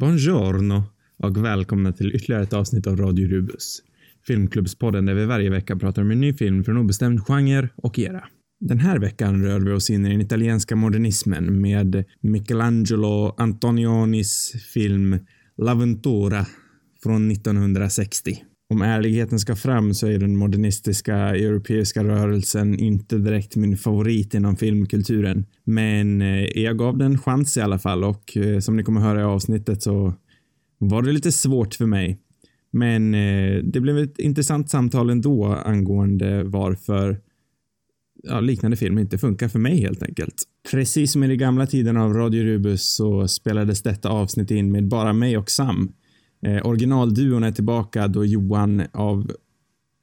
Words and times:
Buongiorno 0.00 0.82
och 1.16 1.44
välkomna 1.44 1.92
till 1.92 2.14
ytterligare 2.14 2.42
ett 2.42 2.52
avsnitt 2.52 2.86
av 2.86 2.96
Radio 2.96 3.28
Rubus. 3.28 3.82
Filmklubbspodden 4.26 5.06
där 5.06 5.14
vi 5.14 5.26
varje 5.26 5.50
vecka 5.50 5.76
pratar 5.76 6.02
om 6.02 6.10
en 6.10 6.20
ny 6.20 6.32
film 6.32 6.64
från 6.64 6.76
obestämd 6.76 7.26
genre 7.26 7.68
och 7.76 7.98
era. 7.98 8.24
Den 8.60 8.78
här 8.78 8.98
veckan 8.98 9.44
rör 9.44 9.60
vi 9.60 9.72
oss 9.72 9.90
in 9.90 10.06
i 10.06 10.10
den 10.10 10.20
italienska 10.20 10.76
modernismen 10.76 11.60
med 11.60 12.04
Michelangelo 12.20 13.34
Antonionis 13.38 14.52
film 14.72 15.18
L'Aventura 15.56 16.46
från 17.02 17.30
1960. 17.30 18.44
Om 18.70 18.82
ärligheten 18.82 19.38
ska 19.38 19.56
fram 19.56 19.94
så 19.94 20.06
är 20.06 20.18
den 20.18 20.36
modernistiska 20.36 21.16
europeiska 21.16 22.04
rörelsen 22.04 22.78
inte 22.78 23.18
direkt 23.18 23.56
min 23.56 23.76
favorit 23.76 24.34
inom 24.34 24.56
filmkulturen. 24.56 25.46
Men 25.64 26.22
eh, 26.22 26.44
jag 26.62 26.78
gav 26.78 26.98
den 26.98 27.12
en 27.12 27.18
chans 27.18 27.56
i 27.56 27.60
alla 27.60 27.78
fall 27.78 28.04
och 28.04 28.36
eh, 28.36 28.58
som 28.58 28.76
ni 28.76 28.82
kommer 28.82 29.00
höra 29.00 29.20
i 29.20 29.24
avsnittet 29.24 29.82
så 29.82 30.14
var 30.78 31.02
det 31.02 31.12
lite 31.12 31.32
svårt 31.32 31.74
för 31.74 31.86
mig. 31.86 32.18
Men 32.70 33.14
eh, 33.14 33.62
det 33.64 33.80
blev 33.80 33.98
ett 33.98 34.18
intressant 34.18 34.70
samtal 34.70 35.10
ändå 35.10 35.46
angående 35.46 36.44
varför 36.44 37.20
ja, 38.22 38.40
liknande 38.40 38.76
film 38.76 38.98
inte 38.98 39.18
funkar 39.18 39.48
för 39.48 39.58
mig 39.58 39.80
helt 39.80 40.02
enkelt. 40.02 40.34
Precis 40.70 41.12
som 41.12 41.24
i 41.24 41.28
de 41.28 41.36
gamla 41.36 41.66
tiderna 41.66 42.04
av 42.04 42.14
Radio 42.14 42.44
Rubus 42.44 42.94
så 42.94 43.28
spelades 43.28 43.82
detta 43.82 44.08
avsnitt 44.08 44.50
in 44.50 44.72
med 44.72 44.88
bara 44.88 45.12
mig 45.12 45.38
och 45.38 45.50
Sam. 45.50 45.92
Eh, 46.46 46.66
originalduon 46.66 47.42
är 47.42 47.52
tillbaka 47.52 48.08
då 48.08 48.24
Johan 48.24 48.82
av 48.92 49.32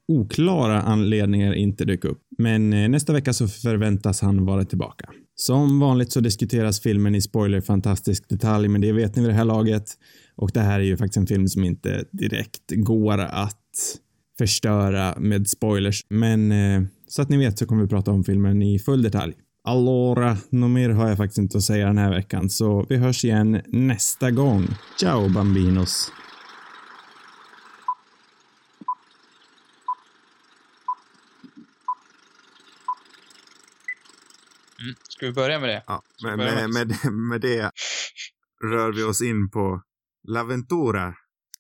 oklara 0.07 0.81
anledningar 0.81 1.53
inte 1.53 1.85
dök 1.85 2.05
upp. 2.05 2.21
Men 2.37 2.73
eh, 2.73 2.89
nästa 2.89 3.13
vecka 3.13 3.33
så 3.33 3.47
förväntas 3.47 4.21
han 4.21 4.45
vara 4.45 4.65
tillbaka. 4.65 5.09
Som 5.35 5.79
vanligt 5.79 6.11
så 6.11 6.19
diskuteras 6.19 6.81
filmen 6.81 7.15
i 7.15 7.21
spoiler 7.21 7.61
fantastisk 7.61 8.29
detalj, 8.29 8.67
men 8.67 8.81
det 8.81 8.91
vet 8.91 9.15
ni 9.15 9.21
vid 9.21 9.31
det 9.31 9.35
här 9.35 9.45
laget. 9.45 9.85
Och 10.35 10.51
det 10.53 10.59
här 10.59 10.79
är 10.79 10.83
ju 10.83 10.97
faktiskt 10.97 11.17
en 11.17 11.27
film 11.27 11.47
som 11.47 11.63
inte 11.63 12.05
direkt 12.11 12.71
går 12.71 13.17
att 13.17 13.99
förstöra 14.37 15.15
med 15.19 15.47
spoilers. 15.47 16.05
Men 16.09 16.51
eh, 16.51 16.81
så 17.07 17.21
att 17.21 17.29
ni 17.29 17.37
vet 17.37 17.59
så 17.59 17.65
kommer 17.65 17.81
vi 17.81 17.89
prata 17.89 18.11
om 18.11 18.23
filmen 18.23 18.61
i 18.61 18.79
full 18.79 19.01
detalj. 19.01 19.33
Allora, 19.63 20.37
något 20.49 20.71
mer 20.71 20.89
har 20.89 21.09
jag 21.09 21.17
faktiskt 21.17 21.37
inte 21.37 21.57
att 21.57 21.63
säga 21.63 21.87
den 21.87 21.97
här 21.97 22.11
veckan, 22.11 22.49
så 22.49 22.85
vi 22.89 22.97
hörs 22.97 23.25
igen 23.25 23.61
nästa 23.67 24.31
gång. 24.31 24.67
Ciao 24.99 25.29
bambinos! 25.29 26.11
Mm. 34.79 34.95
Ska 35.15 35.25
vi 35.25 35.33
börja 35.33 35.59
med 35.59 35.69
det? 35.69 35.83
Ja, 35.87 36.01
med, 36.23 36.37
med, 36.37 36.69
med, 36.73 37.13
med 37.13 37.41
det 37.41 37.71
rör 38.63 38.91
vi 38.93 39.03
oss 39.03 39.21
in 39.21 39.49
på 39.49 39.81
L'Aventura. 40.29 41.13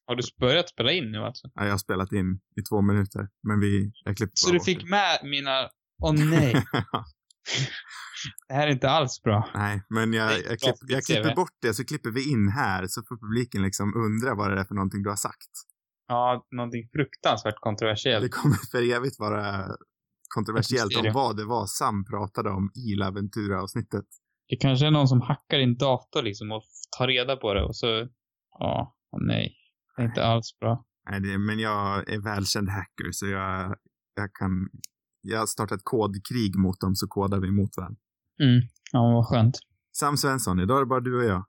Har 0.07 0.15
du 0.15 0.23
börjat 0.39 0.69
spela 0.69 0.91
in 0.91 1.11
nu 1.11 1.17
alltså? 1.17 1.47
Ja, 1.55 1.63
jag 1.63 1.71
har 1.71 1.77
spelat 1.77 2.11
in 2.11 2.39
i 2.55 2.61
två 2.61 2.81
minuter, 2.81 3.27
men 3.43 3.59
vi, 3.59 3.91
jag 4.05 4.17
klippte 4.17 4.33
Så 4.35 4.51
du 4.51 4.59
fick 4.59 4.79
det. 4.83 4.89
med 4.89 5.19
mina... 5.23 5.69
Åh 6.03 6.13
nej, 6.13 6.53
det 8.47 8.53
här 8.53 8.67
är 8.67 8.71
inte 8.71 8.89
alls 8.89 9.21
bra. 9.23 9.49
Nej, 9.55 9.83
men 9.89 10.13
jag, 10.13 10.29
Det 10.29 10.35
jag, 10.35 10.59
klart 10.59 10.59
klipp, 10.79 10.89
jag 10.91 11.03
klipper 11.03 11.29
det. 11.29 11.35
bort 11.35 11.57
det, 11.61 11.73
så 11.73 11.85
klipper 11.85 12.09
vi 12.11 12.31
in 12.31 12.47
här, 12.47 12.87
så 12.87 13.03
får 13.07 13.17
publiken 13.27 13.61
liksom 13.61 13.93
undra 13.95 14.35
vad 14.35 14.51
det 14.51 14.59
är 14.59 14.63
för 14.65 14.75
någonting 14.75 15.03
du 15.03 15.09
har 15.09 15.15
sagt. 15.17 15.49
Ja, 16.07 16.45
någonting 16.51 16.89
fruktansvärt 16.93 17.53
Det 17.55 17.59
kontroversiellt. 17.59 18.31
kommer 18.33 18.57
för 18.71 18.91
evigt 18.91 19.19
vara 19.19 19.65
kontroversiellt 20.37 20.95
om 20.97 21.13
vad 21.13 21.37
det 21.37 21.45
var 21.45 21.65
Sam 21.79 22.05
pratade 22.05 22.49
om 22.49 22.65
i 22.75 22.87
L'Aventura-avsnittet. 23.01 24.05
Det 24.49 24.55
kanske 24.55 24.87
är 24.87 24.91
någon 24.91 25.07
som 25.07 25.21
hackar 25.21 25.57
din 25.57 25.77
dator 25.77 26.21
liksom 26.23 26.51
och 26.51 26.63
tar 26.97 27.07
reda 27.07 27.35
på 27.37 27.53
det 27.53 27.63
och 27.63 27.75
så... 27.75 27.87
Ja, 28.59 28.95
nej. 29.31 29.55
Det 29.95 30.01
är 30.01 30.05
inte 30.05 30.25
alls 30.25 30.57
bra. 30.59 30.85
Nej, 31.09 31.19
det, 31.21 31.37
men 31.37 31.59
jag 31.59 32.09
är 32.09 32.19
välkänd 32.19 32.69
hacker, 32.69 33.11
så 33.11 33.25
jag, 33.27 33.75
jag 34.15 34.33
kan... 34.33 34.51
Jag 35.21 35.39
har 35.39 35.45
startat 35.45 35.77
ett 35.77 35.83
kodkrig 35.83 36.55
mot 36.55 36.79
dem, 36.79 36.95
så 36.95 37.07
kodar 37.07 37.39
vi 37.39 37.51
mot 37.51 37.77
varandra. 37.77 37.99
Mm. 38.43 38.61
Ja, 38.91 38.99
vad 39.13 39.27
skönt. 39.27 39.55
Sam 39.91 40.17
Svensson, 40.17 40.59
idag 40.59 40.77
är 40.77 40.81
det 40.81 40.85
bara 40.85 40.99
du 40.99 41.17
och 41.17 41.23
jag. 41.23 41.45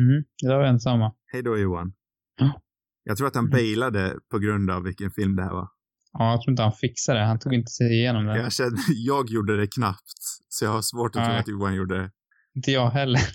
Mm. 0.00 0.24
Idag 0.44 0.58
är 0.58 0.62
vi 0.62 0.68
ensamma. 0.68 1.14
Hej 1.32 1.42
då 1.42 1.58
Johan. 1.58 1.92
Ja. 2.36 2.60
Jag 3.04 3.16
tror 3.16 3.26
att 3.28 3.34
han 3.34 3.44
Mm. 3.44 3.50
bailade 3.52 4.18
på 4.30 4.38
grund 4.38 4.70
av 4.70 4.82
vilken 4.82 5.10
film 5.10 5.36
det 5.36 5.42
här 5.42 5.52
var. 5.52 5.68
Ja, 6.12 6.30
jag 6.30 6.42
tror 6.42 6.50
inte 6.52 6.62
han 6.62 6.72
fixade 6.72 7.18
det. 7.18 7.24
Han 7.26 7.38
tog 7.38 7.54
inte 7.54 7.70
sig 7.70 7.92
igenom 7.92 8.26
det. 8.26 8.38
Jag, 8.38 8.52
kände, 8.52 8.76
jag 8.88 9.30
gjorde 9.30 9.56
det 9.56 9.66
knappt, 9.66 10.20
så 10.48 10.64
jag 10.64 10.72
har 10.72 10.82
svårt 10.82 11.16
att 11.16 11.24
tro 11.26 11.34
att 11.34 11.48
Johan 11.48 11.74
gjorde 11.74 11.98
det. 11.98 12.10
Inte 12.54 12.70
jag 12.72 12.90
heller. 12.90 13.20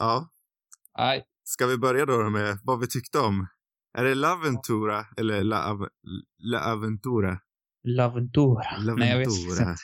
Ja, 0.00 0.28
Nej. 0.98 1.24
ska 1.44 1.66
vi 1.66 1.78
börja 1.78 2.06
då 2.06 2.30
med 2.30 2.58
vad 2.64 2.80
vi 2.80 2.86
tyckte 2.86 3.18
om? 3.18 3.46
Är 3.98 4.04
det 4.04 4.14
L'Aventura 4.14 5.04
eller 5.16 5.44
La, 5.44 5.64
Av- 5.70 5.88
La 6.38 6.60
Aventura? 6.72 7.38
Lavendora. 7.84 8.64
Nej, 8.96 9.08
jag 9.10 9.18
vet 9.18 9.28
L'Aventura. 9.28 9.60
inte. 9.70 9.76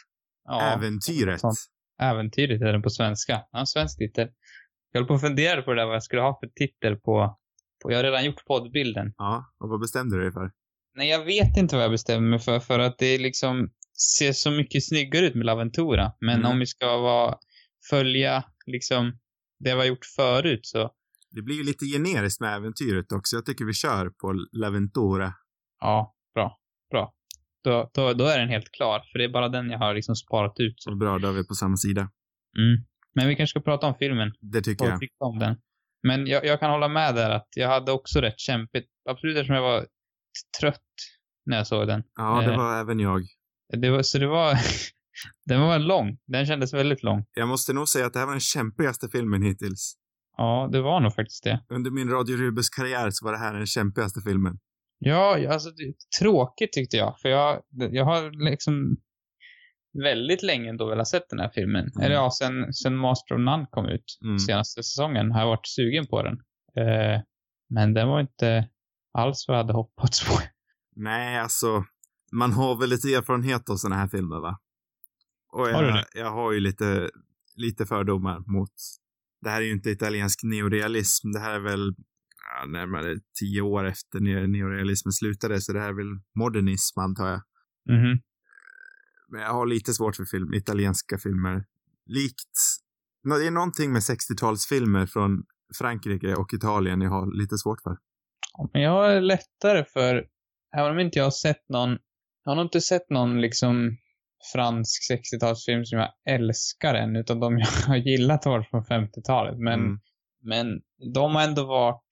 Ja, 0.44 0.60
Äventyret. 0.62 1.40
sånt. 1.40 1.58
Äventyret 2.02 2.62
är 2.62 2.72
den 2.72 2.82
på 2.82 2.90
svenska. 2.90 3.40
Ja, 3.52 3.66
svensk 3.66 3.98
titel. 3.98 4.28
Jag 4.92 5.00
höll 5.00 5.08
på 5.08 5.14
att 5.14 5.20
fundera 5.20 5.62
på 5.62 5.72
det 5.74 5.80
där 5.80 5.86
vad 5.86 5.94
jag 5.94 6.02
skulle 6.02 6.22
ha 6.22 6.38
för 6.42 6.48
titel 6.48 6.96
på, 6.96 7.38
på 7.82 7.90
jag 7.92 7.98
har 7.98 8.02
redan 8.04 8.24
gjort 8.24 8.44
poddbilden. 8.46 9.12
Ja, 9.16 9.52
och 9.58 9.68
vad 9.68 9.80
bestämde 9.80 10.16
du 10.16 10.22
dig 10.22 10.32
för? 10.32 10.50
Nej, 10.98 11.08
jag 11.08 11.24
vet 11.24 11.56
inte 11.56 11.74
vad 11.76 11.84
jag 11.84 11.90
bestämmer 11.90 12.28
mig 12.28 12.38
för, 12.38 12.60
för 12.60 12.78
att 12.78 12.98
det 12.98 13.18
liksom 13.18 13.70
ser 14.18 14.32
så 14.32 14.50
mycket 14.50 14.84
snyggare 14.84 15.26
ut 15.26 15.34
med 15.34 15.46
Laventura. 15.46 16.12
Men 16.20 16.38
Mm. 16.38 16.50
om 16.50 16.58
vi 16.58 16.66
ska 16.66 16.96
vara, 16.98 17.34
följa 17.90 18.44
liksom 18.66 19.18
det 19.64 19.74
vi 19.74 19.78
har 19.80 19.84
gjort 19.84 20.04
förut 20.16 20.60
så, 20.62 20.90
Det 21.30 21.42
blir 21.42 21.56
ju 21.56 21.64
lite 21.64 21.84
generiskt 21.84 22.40
med 22.40 22.54
äventyret 22.56 23.12
också. 23.12 23.36
Jag 23.36 23.46
tycker 23.46 23.64
vi 23.64 23.72
kör 23.74 24.10
på 24.10 24.32
L'Aventura. 24.62 25.32
ja, 25.80 26.14
bra, 26.34 26.58
bra. 26.90 27.14
Då, 27.64 27.90
då, 27.94 28.12
då 28.12 28.24
är 28.24 28.38
den 28.38 28.48
helt 28.48 28.70
klar, 28.72 29.00
för 29.12 29.18
det 29.18 29.24
är 29.24 29.28
bara 29.28 29.48
den 29.48 29.70
jag 29.70 29.78
har 29.78 29.94
liksom 29.94 30.14
sparat 30.16 30.60
ut. 30.60 30.74
Så 30.82 30.94
bra, 30.96 31.18
då 31.18 31.28
är 31.28 31.32
vi 31.32 31.46
på 31.46 31.54
samma 31.54 31.76
sida. 31.76 32.00
Mm. 32.58 32.84
Men 33.14 33.28
vi 33.28 33.36
kanske 33.36 33.50
ska 33.50 33.60
prata 33.60 33.86
om 33.86 33.94
filmen. 33.98 34.32
Det 34.40 34.62
tycker 34.62 34.84
jag. 34.84 35.00
om 35.18 35.38
den. 35.38 35.56
Men 36.02 36.26
jag, 36.26 36.44
jag 36.44 36.60
kan 36.60 36.70
hålla 36.70 36.88
med 36.88 37.14
där 37.14 37.30
att 37.30 37.48
jag 37.56 37.68
hade 37.68 37.92
också 37.92 38.20
rätt 38.20 38.40
kämpigt. 38.40 38.86
Absolut 39.10 39.36
eftersom 39.36 39.54
jag 39.54 39.62
var 39.62 39.86
trött 40.60 40.82
när 41.46 41.56
jag 41.56 41.66
såg 41.66 41.86
den. 41.86 42.02
Ja, 42.16 42.40
det 42.40 42.52
Eh. 42.52 42.56
var 42.56 42.80
även 42.80 43.00
jag. 43.00 43.22
Det 43.72 43.90
var, 43.90 44.02
så 44.02 44.18
det 44.18 44.26
var... 44.26 44.54
den 45.46 45.60
var 45.60 45.78
lång. 45.78 46.18
Den 46.26 46.46
kändes 46.46 46.74
väldigt 46.74 47.02
lång. 47.02 47.24
Jag 47.34 47.48
måste 47.48 47.72
nog 47.72 47.88
säga 47.88 48.06
att 48.06 48.12
det 48.12 48.18
här 48.18 48.26
var 48.26 48.32
den 48.32 48.40
kämpigaste 48.40 49.08
filmen 49.08 49.42
hittills. 49.42 49.94
Ja, 50.36 50.68
det 50.72 50.80
var 50.80 51.00
nog 51.00 51.14
faktiskt 51.14 51.44
det. 51.44 51.60
Under 51.68 51.90
min 51.90 52.10
Radio 52.10 52.36
Rubus 52.36 52.68
karriär 52.70 53.10
så 53.10 53.24
var 53.24 53.32
det 53.32 53.38
här 53.38 53.54
den 53.54 53.66
kämpigaste 53.66 54.20
filmen. 54.26 54.58
Ja, 54.98 55.52
alltså 55.52 55.70
tråkigt 56.20 56.72
tyckte 56.72 56.96
jag. 56.96 57.20
För 57.22 57.28
jag, 57.28 57.62
jag 57.70 58.04
har 58.04 58.50
liksom 58.50 58.96
väldigt 60.04 60.42
länge 60.42 60.68
ändå 60.70 60.88
velat 60.88 61.08
sett 61.08 61.28
den 61.30 61.38
här 61.40 61.50
filmen. 61.54 61.80
Mm. 61.96 62.02
Eller 62.04 62.14
ja, 62.14 62.30
sen, 62.38 62.72
sen 62.72 62.96
Master 62.96 63.34
of 63.34 63.40
None 63.40 63.66
kom 63.70 63.86
ut 63.88 64.04
Mm. 64.24 64.38
senaste 64.38 64.82
säsongen 64.82 65.30
har 65.32 65.40
jag 65.40 65.46
varit 65.48 65.66
sugen 65.68 66.06
på 66.06 66.22
den. 66.22 66.34
Eh, 66.76 67.20
men 67.74 67.94
den 67.94 68.08
var 68.08 68.20
inte 68.20 68.68
alls 69.12 69.44
vad 69.48 69.56
jag 69.56 69.62
hade 69.62 69.72
hoppats 69.72 70.28
på. 70.28 70.40
Nej, 70.96 71.38
alltså, 71.38 71.84
man 72.32 72.52
har 72.52 72.76
väl 72.76 72.88
lite 72.90 73.14
erfarenhet 73.14 73.70
av 73.70 73.76
såna 73.76 73.96
här 73.96 74.08
filmer, 74.08 74.40
va? 74.40 74.58
Och 75.52 75.68
jag, 75.68 75.74
Har 75.74 75.82
du 75.82 75.90
det? 75.90 76.06
jag 76.14 76.30
har 76.30 76.52
ju 76.52 76.60
lite, 76.60 77.10
lite 77.56 77.86
fördomar 77.86 78.42
mot... 78.46 78.72
Det 79.40 79.50
här 79.50 79.60
är 79.62 79.66
ju 79.66 79.72
inte 79.72 79.90
italiensk 79.90 80.40
neorealism. 80.42 81.32
Det 81.32 81.38
här 81.40 81.54
är 81.54 81.60
väl 81.60 81.94
ja, 82.60 82.66
närmare 82.66 83.16
tio 83.40 83.60
år 83.60 83.84
efter 83.84 84.18
ne- 84.18 84.46
neorealismen 84.46 85.12
slutade, 85.12 85.60
så 85.60 85.72
det 85.72 85.80
här 85.80 85.88
är 85.88 85.92
väl 85.96 86.20
modernism, 86.34 87.00
antar 87.00 87.26
jag. 87.28 87.40
Mhm. 87.98 88.20
Men 89.28 89.40
jag 89.40 89.52
har 89.52 89.66
lite 89.66 89.94
svårt 89.94 90.16
för 90.16 90.24
film, 90.24 90.54
italienska 90.54 91.18
filmer. 91.18 91.64
Likt... 92.06 92.58
Det 93.22 93.46
är 93.46 93.50
någonting 93.50 93.92
med 93.92 94.00
60-talsfilmer 94.00 95.06
från 95.06 95.42
Frankrike 95.78 96.34
och 96.34 96.54
Italien 96.54 97.00
jag 97.00 97.10
har 97.10 97.32
lite 97.38 97.58
svårt 97.58 97.80
för. 97.82 97.96
Men 98.72 98.82
jag 98.82 98.90
har 98.90 99.20
lättare 99.20 99.84
för, 99.84 100.26
även 100.76 100.90
om 100.92 100.98
inte 100.98 101.18
jag 101.18 101.26
har 101.26 101.30
sett 101.30 101.68
någon, 101.68 101.98
jag 102.44 102.50
har 102.50 102.56
nog 102.56 102.64
inte 102.64 102.80
sett 102.80 103.10
någon 103.10 103.40
liksom 103.40 103.96
fransk 104.52 105.02
60-talsfilm 105.12 105.84
som 105.84 105.98
jag 105.98 106.12
älskar 106.28 106.94
än, 106.94 107.16
utan 107.16 107.40
de 107.40 107.58
jag 107.58 107.66
har 107.66 107.96
gillat 107.96 108.44
har 108.44 108.52
varit 108.52 108.70
från 108.70 108.84
50-talet. 108.84 109.58
Men, 109.58 109.80
Mm. 109.80 110.00
men 110.42 110.80
de 111.14 111.34
har 111.34 111.42
ändå 111.42 111.66
varit, 111.66 112.08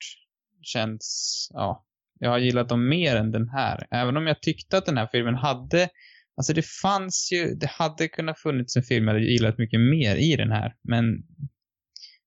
känts, 0.62 1.48
ja, 1.52 1.84
jag 2.18 2.30
har 2.30 2.38
gillat 2.38 2.68
dem 2.68 2.88
mer 2.88 3.16
än 3.16 3.32
den 3.32 3.48
här. 3.48 3.86
Även 3.90 4.16
om 4.16 4.26
jag 4.26 4.42
tyckte 4.42 4.78
att 4.78 4.86
den 4.86 4.96
här 4.96 5.08
filmen 5.12 5.34
hade, 5.34 5.88
alltså 6.36 6.52
det 6.52 6.66
fanns 6.66 7.28
ju, 7.32 7.54
det 7.54 7.70
hade 7.70 8.08
kunnat 8.08 8.38
funnits 8.38 8.76
en 8.76 8.82
film 8.82 9.08
jag 9.08 9.14
hade 9.14 9.26
gillat 9.26 9.58
mycket 9.58 9.80
mer 9.80 10.16
i 10.16 10.36
den 10.36 10.50
här, 10.52 10.74
men 10.82 11.04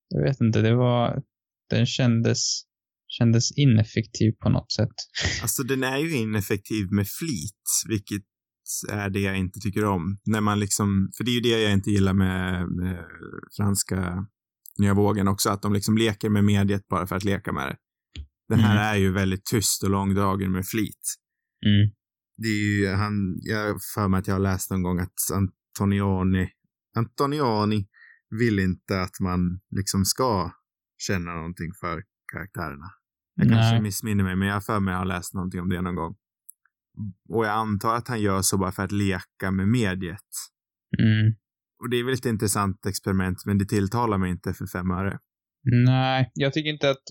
jag 0.10 0.24
vet 0.24 0.42
inte, 0.42 0.62
det 0.62 0.76
var, 0.76 1.22
den 1.70 1.86
kändes, 1.86 2.62
kändes 3.10 3.52
ineffektiv 3.58 4.32
på 4.32 4.50
något 4.50 4.72
sätt. 4.72 4.96
Alltså 5.42 5.64
den 5.64 5.84
är 5.84 5.98
ju 5.98 6.12
ineffektiv 6.16 6.92
med 6.92 7.08
flit, 7.08 7.64
vilket 7.90 8.24
är 8.90 9.10
det 9.10 9.20
jag 9.20 9.38
inte 9.38 9.60
tycker 9.60 9.86
om. 9.86 10.18
När 10.26 10.42
man 10.42 10.60
liksom, 10.60 11.10
för 11.18 11.24
det 11.24 11.32
är 11.32 11.36
ju 11.36 11.42
det 11.42 11.62
jag 11.62 11.74
inte 11.74 11.90
gillar 11.92 12.14
med, 12.14 12.68
med 12.70 13.06
franska 13.58 14.26
nya 14.80 14.94
vågen 14.94 15.28
också, 15.28 15.50
att 15.50 15.62
de 15.62 15.74
liksom 15.74 15.98
leker 15.98 16.30
med 16.30 16.44
mediet 16.44 16.88
bara 16.88 17.08
för 17.08 17.16
att 17.16 17.24
leka 17.24 17.52
med 17.52 17.68
det. 17.68 17.78
Den 18.50 18.60
här 18.60 18.76
Mm. 18.76 18.86
är 18.86 18.96
ju 18.96 19.12
väldigt 19.12 19.46
tyst 19.46 19.84
och 19.84 19.90
långdragen 19.90 20.52
med 20.52 20.66
flit. 20.66 21.16
Mm. 21.66 21.92
Det 22.38 22.48
är 22.48 22.80
ju, 22.80 22.88
han, 22.88 23.14
jag 23.42 23.80
för 23.96 24.08
mig 24.08 24.20
att 24.20 24.28
jag 24.28 24.36
har 24.36 24.40
läst 24.40 24.72
någon 24.72 24.84
gång 24.84 25.00
att 25.00 25.20
Antonioni, 25.34 26.50
Antonioni 26.96 27.88
vill 28.40 28.60
inte 28.60 29.02
att 29.02 29.20
man 29.20 29.60
liksom 29.76 30.06
ska 30.06 30.52
känna 30.98 31.34
någonting 31.34 31.72
för 31.80 32.04
karaktärerna. 32.34 32.92
Jag 33.40 33.50
kanske 33.50 33.74
Nej. 33.74 33.82
missminner 33.82 34.24
mig, 34.24 34.36
men 34.36 34.48
jag 34.48 34.56
har 34.56 34.62
för 34.62 34.80
mig 34.80 34.92
att 34.92 34.96
jag 34.96 35.00
har 35.00 35.06
läst 35.06 35.34
någonting 35.34 35.62
om 35.62 35.70
det 35.70 35.82
någon 35.82 35.96
gång. 35.96 36.16
Och 37.30 37.46
jag 37.46 37.52
antar 37.52 37.96
att 37.96 38.08
han 38.08 38.22
gör 38.22 38.42
så 38.42 38.58
bara 38.58 38.72
för 38.72 38.84
att 38.84 38.92
leka 38.92 39.52
med 39.52 39.68
mediet. 39.68 40.30
Mm. 41.00 41.36
Och 41.80 41.90
det 41.90 41.98
är 41.98 42.04
väl 42.04 42.14
ett 42.14 42.26
intressant 42.26 42.86
experiment, 42.86 43.38
men 43.46 43.58
det 43.58 43.66
tilltalar 43.66 44.18
mig 44.18 44.32
inte 44.32 44.54
för 44.54 44.66
fem 44.66 44.92
öre. 44.92 45.20
Nej, 45.86 46.32
jag 46.34 46.54
tycker 46.54 46.70
inte 46.70 46.90
att... 46.90 47.04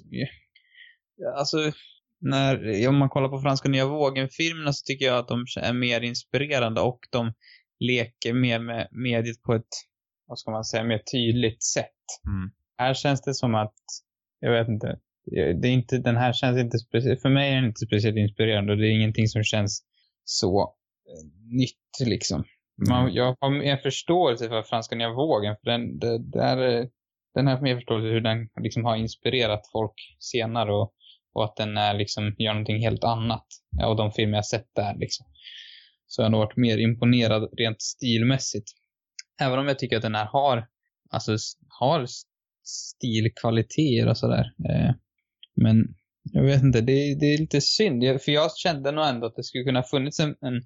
Alltså, 1.39 1.73
när, 2.21 2.89
om 2.89 2.97
man 2.97 3.09
kollar 3.09 3.29
på 3.29 3.41
Franska 3.41 3.69
nya 3.69 3.87
vågen-filmerna 3.87 4.73
så 4.73 4.83
tycker 4.85 5.07
jag 5.07 5.19
att 5.19 5.29
de 5.29 5.45
är 5.63 5.73
mer 5.73 6.01
inspirerande 6.01 6.81
och 6.81 7.01
de 7.11 7.33
leker 7.81 8.33
mer 8.35 8.61
med 8.61 8.89
mediet 8.91 9.43
på 9.43 9.55
ett, 9.55 9.75
vad 10.27 10.39
ska 10.39 10.51
man 10.51 10.65
säga, 10.65 10.85
mer 10.85 11.03
tydligt 11.13 11.63
sätt. 11.65 12.05
Mm. 12.27 12.51
Här 12.79 12.95
känns 12.95 13.23
det 13.23 13.35
som 13.35 13.55
att, 13.55 13.75
jag 14.41 14.53
vet 14.53 14.69
inte, 14.69 14.99
det 15.31 15.69
är 15.69 15.73
inte, 15.73 15.99
den 15.99 16.17
här 16.17 16.33
känns 16.33 16.59
inte 16.59 16.79
speciellt, 16.79 17.23
för 17.23 17.29
mig 17.29 17.51
är 17.51 17.55
den 17.55 17.65
inte 17.65 17.87
speciellt 17.87 18.17
inspirerande 18.17 18.73
och 18.73 18.79
det 18.79 18.87
är 18.87 18.91
ingenting 18.91 19.29
som 19.29 19.45
känns 19.45 19.83
så 20.25 20.61
eh, 21.09 21.55
nytt 21.57 22.09
liksom. 22.09 22.45
Man, 22.89 23.03
Mm. 23.03 23.15
jag 23.15 23.37
har 23.41 23.51
mer 23.51 23.77
förståelse 23.77 24.49
för 24.49 24.63
Franska 24.63 24.97
nya 24.97 25.13
vågen, 25.13 25.57
för 25.63 25.71
den, 25.71 25.99
det, 25.99 26.19
där, 26.19 26.89
den 27.35 27.47
har 27.47 27.61
mer 27.61 27.75
förståelse 27.75 28.09
hur 28.09 28.21
den 28.21 28.49
liksom 28.61 28.85
har 28.85 28.97
inspirerat 28.97 29.61
folk 29.73 30.17
senare 30.19 30.73
och, 30.73 30.93
och 31.35 31.45
att 31.45 31.57
den 31.57 31.77
är 31.77 31.95
liksom, 31.95 32.35
gör 32.39 32.53
någonting 32.53 32.83
helt 32.83 33.05
annat. 33.05 33.47
Och 33.87 33.97
de 33.97 34.13
filmer 34.13 34.39
jag 34.39 34.47
sett 34.47 34.75
där 34.75 34.95
liksom. 34.99 35.27
Så 36.07 36.23
jag 36.23 36.25
har 36.27 36.31
nog 36.31 36.41
varit 36.41 36.57
mer 36.57 36.79
imponerad 36.79 37.49
rent 37.59 37.83
stilmässigt. 37.83 38.69
Även 39.41 39.59
om 39.59 39.69
jag 39.69 39.79
tycker 39.79 39.97
att 39.97 40.03
den 40.03 40.15
här 40.15 40.27
har, 40.27 40.67
alltså, 41.11 41.37
har 41.69 42.07
stilkvaliteter 42.65 44.09
och 44.09 44.19
sådär. 44.19 44.53
Eh, 44.69 44.91
men 45.63 45.95
jag 46.33 46.43
vet 46.43 46.63
inte, 46.63 46.81
det, 46.81 47.15
det 47.21 47.35
är 47.35 47.39
lite 47.39 47.61
synd. 47.61 48.05
Jag, 48.05 48.23
för 48.23 48.33
jag 48.33 48.57
kände 48.57 48.93
nog 48.93 49.07
ändå 49.07 49.27
att 49.27 49.37
det 49.37 49.45
skulle 49.45 49.65
kunna 49.65 49.83
funnits 49.83 50.21
en, 50.21 50.35
en, 50.41 50.63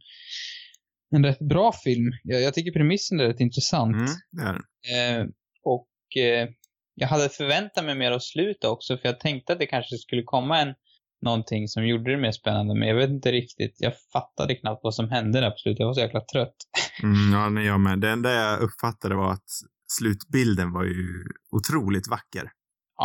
en 1.15 1.25
rätt 1.25 1.39
bra 1.39 1.73
film. 1.85 2.13
Jag, 2.23 2.43
jag 2.43 2.55
tycker 2.55 2.73
premissen 2.73 3.21
är 3.21 3.29
rätt 3.29 3.41
intressant. 3.41 3.97
Mm, 3.97 4.07
det. 4.31 5.21
Eh, 5.21 5.27
och 5.65 6.23
eh, 6.23 6.49
jag 6.95 7.09
hade 7.09 7.29
förväntat 7.29 7.85
mig 7.85 7.95
mer 7.95 8.13
av 8.13 8.19
slutet 8.19 8.65
också, 8.65 8.99
för 8.99 9.09
jag 9.09 9.21
tänkte 9.21 9.53
att 9.53 9.59
det 9.59 9.67
kanske 9.67 9.97
skulle 9.97 10.23
komma 10.23 10.59
en 10.61 10.75
någonting 11.23 11.69
som 11.69 11.87
gjorde 11.87 12.11
det 12.11 12.17
mer 12.17 12.33
spännande, 12.33 12.75
men 12.75 12.89
jag 12.89 12.97
vet 12.97 13.11
inte 13.11 13.33
riktigt. 13.33 13.77
Jag 13.79 13.93
fattade 14.13 14.55
knappt 14.55 14.81
vad 14.83 14.95
som 14.95 15.11
hände 15.11 15.41
där 15.41 15.51
på 15.51 15.57
slutet. 15.57 15.81
Jag 15.81 15.87
var 15.87 15.95
så 15.95 16.01
jäkla 16.01 16.21
trött. 16.33 16.57
Mm, 17.03 17.33
ja, 17.33 17.49
nej, 17.49 17.67
jag 17.67 17.81
med. 17.81 18.01
Det 18.01 18.11
enda 18.11 18.33
jag 18.33 18.61
uppfattade 18.61 19.15
var 19.15 19.33
att 19.33 19.51
slutbilden 19.87 20.73
var 20.73 20.85
ju 20.85 21.25
otroligt 21.51 22.09
vacker. 22.09 22.51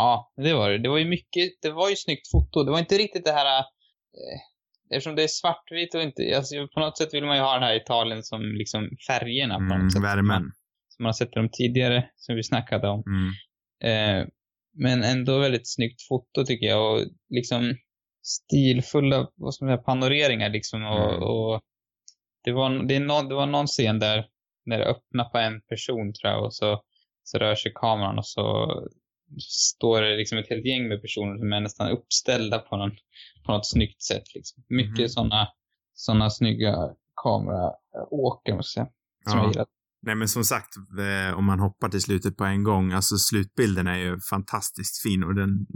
Ja, 0.00 0.32
det 0.36 0.54
var 0.54 0.70
det. 0.70 0.78
Det 0.78 0.88
var 0.88 0.98
ju 0.98 1.04
mycket, 1.08 1.50
det 1.62 1.70
var 1.70 1.88
ju 1.90 1.96
snyggt 1.96 2.30
foto. 2.30 2.64
Det 2.64 2.70
var 2.70 2.78
inte 2.78 2.98
riktigt 2.98 3.24
det 3.24 3.32
här, 3.32 3.58
eh, 3.60 4.38
eftersom 4.96 5.14
det 5.16 5.22
är 5.22 5.28
svartvitt 5.28 5.94
och 5.94 6.02
inte, 6.02 6.36
alltså 6.36 6.54
på 6.74 6.80
något 6.80 6.98
sätt 6.98 7.14
vill 7.14 7.24
man 7.24 7.36
ju 7.36 7.42
ha 7.42 7.54
den 7.54 7.62
här 7.62 7.76
Italien 7.76 8.22
som 8.22 8.42
liksom 8.42 8.88
färgerna 9.08 9.54
på 9.56 9.62
Mm, 9.74 9.78
något 9.78 9.92
sätt. 9.92 10.02
värmen. 10.02 10.42
Som 10.88 11.02
man 11.02 11.06
har 11.08 11.12
sett 11.12 11.32
dem 11.32 11.48
tidigare, 11.52 12.10
som 12.16 12.36
vi 12.36 12.42
snackade 12.42 12.88
om. 12.88 13.02
Mm. 13.06 13.30
Eh, 14.20 14.26
men 14.76 15.02
ändå 15.02 15.38
väldigt 15.38 15.74
snyggt 15.74 16.02
foto 16.08 16.44
tycker 16.46 16.66
jag 16.66 16.92
och 16.92 17.04
liksom 17.28 17.76
stilfulla, 18.22 19.28
vad 19.34 19.54
ska 19.54 19.64
man 19.64 19.74
säga, 19.76 19.82
panoreringar 19.84 20.48
liksom 20.50 20.84
och, 20.84 21.10
Mm. 21.14 21.22
och 21.22 21.60
det 22.44 22.52
var, 22.52 22.86
det, 22.88 22.96
är 22.96 23.00
någon, 23.00 23.28
det 23.28 23.34
var 23.34 23.46
någon 23.46 23.66
scen 23.66 23.98
där 23.98 24.26
när 24.66 24.78
det 24.78 24.84
öppnar 24.84 25.24
på 25.24 25.38
en 25.38 25.60
person 25.60 26.12
tror 26.12 26.32
jag 26.32 26.44
och 26.44 26.54
så, 26.54 26.82
så 27.22 27.38
rör 27.38 27.54
sig 27.54 27.72
kameran 27.74 28.18
och 28.18 28.26
så 28.26 28.66
står 29.38 30.02
det 30.02 30.16
liksom 30.16 30.38
ett 30.38 30.48
helt 30.48 30.64
gäng 30.66 30.88
med 30.88 31.02
personer 31.02 31.38
som 31.38 31.52
är 31.52 31.60
nästan 31.60 31.90
uppställda 31.90 32.58
på, 32.58 32.76
någon, 32.76 32.90
på 33.46 33.52
något 33.52 33.66
snyggt 33.70 34.02
sätt 34.02 34.34
liksom. 34.34 34.64
Mycket 34.68 34.98
Mhm. 34.98 35.08
sådana 35.08 35.48
såna 35.94 36.30
snygga 36.30 36.74
kameraåker 37.22 38.54
måste 38.54 38.80
jag 38.80 38.86
säga. 38.86 38.92
Som 39.30 39.38
Ja. 39.38 39.44
jag 39.44 39.52
gillar. 39.52 39.66
Nej, 40.02 40.14
men 40.14 40.28
som 40.28 40.44
sagt, 40.44 40.76
eh, 41.30 41.38
om 41.38 41.44
man 41.44 41.60
hoppar 41.60 41.88
till 41.88 42.02
slutet 42.02 42.36
på 42.36 42.44
en 42.44 42.62
gång, 42.64 42.92
alltså 42.92 43.16
slutbilden 43.18 43.86
är 43.86 43.96
ju 43.98 44.20
fantastiskt 44.30 45.02
fin 45.02 45.24
och 45.24 45.34
den, 45.34 45.66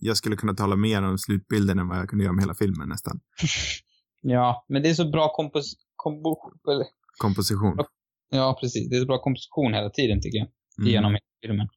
jag 0.00 0.16
skulle 0.16 0.36
kunna 0.36 0.54
tala 0.54 0.76
mer 0.76 1.02
om 1.02 1.18
slutbilden 1.18 1.78
än 1.78 1.88
vad 1.88 1.98
jag 1.98 2.08
kunde 2.08 2.24
göra 2.24 2.32
med 2.34 2.42
hela 2.44 2.54
filmen 2.54 2.88
nästan. 2.88 3.20
Ja, 4.28 4.64
men 4.68 4.82
det 4.82 4.90
är 4.90 4.94
så 4.94 5.10
bra 5.10 5.32
kompos, 5.36 5.74
kombo, 5.96 6.36
Komposition. 7.18 7.76
Ja, 8.30 8.58
precis. 8.60 8.88
Det 8.90 8.96
är 8.96 9.00
så 9.00 9.06
bra 9.06 9.18
komposition 9.18 9.74
hela 9.74 9.90
tiden 9.90 10.20
tycker 10.22 10.38
jag. 10.38 10.48
Mm. 10.78 10.90
Genom 10.90 11.10
hela 11.12 11.20
filmen. 11.46 11.68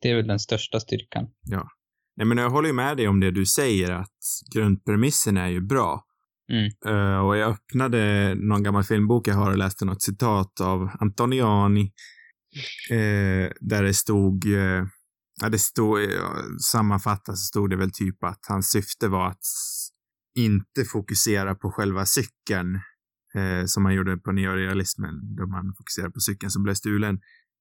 Det 0.00 0.10
är 0.10 0.16
väl 0.16 0.26
den 0.26 0.38
största 0.38 0.80
styrkan. 0.80 1.26
Nej, 2.16 2.26
men 2.26 2.38
jag 2.38 2.50
håller 2.50 2.68
ju 2.68 2.74
med 2.74 2.96
dig 2.96 3.08
om 3.08 3.20
det 3.20 3.30
du 3.30 3.46
säger, 3.46 3.90
att 3.90 4.18
grundpremissen 4.54 5.36
är 5.36 5.48
ju 5.48 5.60
bra. 5.60 6.04
Mm. 6.52 6.70
Eh, 6.86 7.18
och 7.18 7.36
jag 7.36 7.50
öppnade 7.50 8.34
någon 8.34 8.62
gammal 8.62 8.84
filmbok 8.84 9.28
jag 9.28 9.34
har 9.34 9.50
och 9.50 9.58
läste 9.58 9.84
något 9.84 10.02
citat 10.02 10.60
av 10.60 10.90
Antoniani. 11.00 11.92
Uh, 12.90 13.50
där 13.60 13.82
det 13.82 13.94
stod, 13.94 14.46
uh, 14.46 14.86
ja 15.40 15.48
det 15.48 15.58
stod, 15.58 16.00
uh, 16.00 16.08
sammanfattat 16.72 17.38
så 17.38 17.44
stod 17.44 17.70
det 17.70 17.76
väl 17.76 17.90
typ 17.92 18.24
att 18.24 18.40
hans 18.48 18.70
syfte 18.70 19.08
var 19.08 19.26
att 19.26 19.44
inte 20.38 20.84
fokusera 20.84 21.54
på 21.54 21.70
själva 21.70 22.06
cykeln 22.06 22.80
eh, 23.34 23.64
som 23.66 23.82
man 23.82 23.94
gjorde 23.94 24.16
på 24.16 24.32
neorealismen, 24.32 25.36
då 25.36 25.46
man 25.46 25.74
fokuserade 25.78 26.12
på 26.12 26.20
cykeln 26.20 26.50
som 26.50 26.62
blev 26.62 26.74
stulen, 26.74 27.20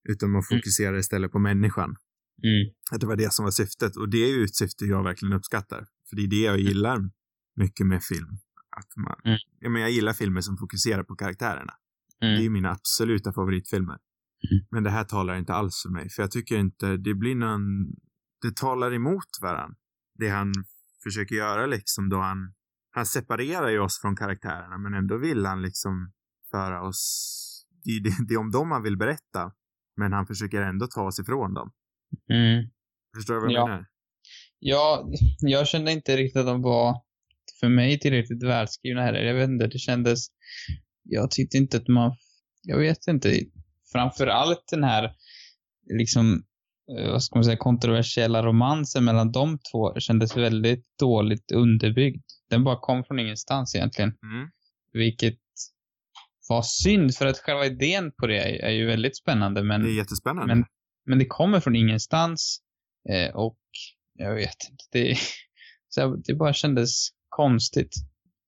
utan 0.09 0.31
man 0.31 0.43
fokuserade 0.43 0.99
istället 0.99 1.31
på 1.31 1.39
människan. 1.39 1.95
Mm. 2.43 2.73
Att 2.91 2.99
det 3.01 3.07
var 3.07 3.15
det 3.15 3.33
som 3.33 3.43
var 3.45 3.51
syftet. 3.51 3.95
Och 3.97 4.09
det 4.09 4.17
är 4.17 4.37
ju 4.37 4.43
ett 4.43 4.55
syfte 4.55 4.85
jag 4.85 5.03
verkligen 5.03 5.33
uppskattar. 5.33 5.87
För 6.09 6.15
det 6.15 6.21
är 6.21 6.27
det 6.27 6.41
jag 6.41 6.59
gillar 6.59 7.09
mycket 7.55 7.87
med 7.87 8.03
film. 8.03 8.37
Att 8.77 8.95
man, 8.97 9.15
Mm. 9.25 9.37
ja, 9.59 9.69
men 9.69 9.81
jag 9.81 9.91
gillar 9.91 10.13
filmer 10.13 10.41
som 10.41 10.57
fokuserar 10.57 11.03
på 11.03 11.15
karaktärerna. 11.15 11.73
Det 12.19 12.25
är 12.25 12.39
Mm. 12.39 12.53
mina 12.53 12.71
absoluta 12.71 13.33
favoritfilmer. 13.33 13.97
Mm. 14.51 14.65
Men 14.71 14.83
det 14.83 14.89
här 14.89 15.03
talar 15.03 15.35
inte 15.35 15.53
alls 15.53 15.81
för 15.83 15.89
mig. 15.89 16.09
För 16.09 16.23
jag 16.23 16.31
tycker 16.31 16.57
inte 16.57 16.97
det 16.97 17.13
blir 17.13 17.35
någon... 17.35 17.85
Det 18.41 18.55
talar 18.55 18.93
emot 18.93 19.29
varandra. 19.41 19.75
Det 20.19 20.29
han 20.29 20.53
försöker 21.03 21.35
göra 21.35 21.65
liksom 21.65 22.09
då 22.09 22.17
han... 22.19 22.53
Han 22.91 23.05
separerar 23.05 23.69
ju 23.69 23.79
oss 23.79 24.01
från 24.01 24.15
karaktärerna 24.15 24.77
men 24.77 24.93
ändå 24.93 25.17
vill 25.17 25.45
han 25.45 25.61
liksom 25.61 26.11
föra 26.51 26.81
oss... 26.81 27.35
Det, 27.83 27.99
det, 27.99 28.15
det 28.27 28.33
är 28.33 28.37
om 28.37 28.51
dem 28.51 28.71
han 28.71 28.83
vill 28.83 28.97
berätta. 28.97 29.51
Men 29.97 30.13
han 30.13 30.25
försöker 30.27 30.61
ändå 30.61 30.87
ta 30.87 31.03
oss 31.03 31.19
ifrån 31.19 31.53
dem. 31.53 31.71
Mm. 32.29 32.69
Förstår 33.17 33.33
du 33.33 33.39
vad 33.39 33.51
jag 33.51 33.59
Ja. 33.61 33.65
menar? 33.67 33.85
Ja, 34.59 35.09
jag 35.39 35.67
kände 35.67 35.91
inte 35.91 36.17
riktigt 36.17 36.39
att 36.39 36.45
de 36.45 36.61
var, 36.61 37.01
för 37.59 37.69
mig, 37.69 37.99
tillräckligt 37.99 38.43
välskrivna 38.43 39.01
heller. 39.01 39.19
Jag 39.23 39.33
vet 39.33 39.49
inte, 39.49 39.67
det 39.67 39.79
kändes... 39.79 40.25
Jag 41.03 41.31
tyckte 41.31 41.57
inte 41.57 41.77
att 41.77 41.87
man... 41.87 42.15
Jag 42.61 42.77
vet 42.77 43.07
inte. 43.07 43.39
Framför 43.91 44.27
allt 44.27 44.63
den 44.71 44.83
här, 44.83 45.11
liksom, 45.99 46.43
eh, 46.97 47.11
vad 47.11 47.23
ska 47.23 47.35
man 47.37 47.43
säga, 47.43 47.57
kontroversiella 47.57 48.43
romansen 48.43 49.05
mellan 49.05 49.31
de 49.31 49.59
två 49.71 49.99
kändes 49.99 50.37
väldigt 50.37 50.85
dåligt 50.99 51.51
underbyggd. 51.51 52.23
Den 52.49 52.63
bara 52.63 52.79
kom 52.79 53.03
från 53.03 53.19
ingenstans 53.19 53.75
egentligen. 53.75 54.09
Mm. 54.09 54.49
Vilket 54.93 55.39
var 56.49 56.61
synd, 56.61 57.15
för 57.15 57.25
att 57.25 57.37
själva 57.37 57.65
idén 57.65 58.11
på 58.11 58.27
det 58.27 58.37
är, 58.37 58.65
är 58.65 58.71
ju 58.71 58.85
väldigt 58.85 59.17
spännande, 59.17 59.63
men, 59.63 59.83
Det 59.83 59.89
är 59.89 59.97
jättespännande. 59.97 60.55
men, 60.55 60.65
men 61.09 61.19
det 61.19 61.25
kommer 61.25 61.59
från 61.59 61.75
ingenstans. 61.75 62.59
Eh, 63.09 63.35
och 63.35 63.59
jag 64.13 64.35
vet 64.35 64.57
inte, 64.71 64.83
det, 64.91 65.17
så 65.89 66.15
det 66.15 66.35
bara 66.35 66.53
kändes 66.53 67.09
konstigt. 67.29 67.95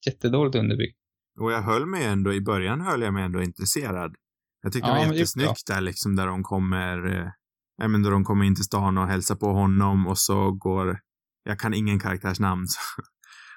Jättedåligt 0.06 0.56
underbyggt. 0.56 0.98
Och 1.39 1.51
jag 1.51 1.62
höll 1.62 1.86
mig 1.86 2.06
ändå, 2.06 2.34
i 2.34 2.41
början 2.41 2.82
höll 2.82 3.01
jag 3.01 3.13
mig 3.13 3.24
ändå 3.24 3.41
intresserad. 3.41 4.15
Jag 4.62 4.74
tyckte 4.74 4.89
Ja, 4.89 5.01
det 5.01 5.08
var 5.08 5.13
jättesnyggt 5.13 5.68
där 5.68 5.82
liksom, 5.82 6.15
där 6.15 6.27
de 6.27 6.44
kommer, 6.44 7.18
eh, 7.18 7.88
men 7.88 8.03
då 8.03 8.10
de 8.10 8.24
kommer 8.24 8.46
in 8.46 8.56
till 8.56 8.63
stan 8.63 8.98
och 8.98 9.08
hälsar 9.08 9.36
på 9.36 9.53
honom 9.53 10.08
och 10.08 10.18
så 10.18 10.51
går, 10.51 11.00
jag 11.44 11.60
kan 11.60 11.74
ingen 11.74 12.00
karaktärsnamn, 12.00 12.68
så 12.68 12.80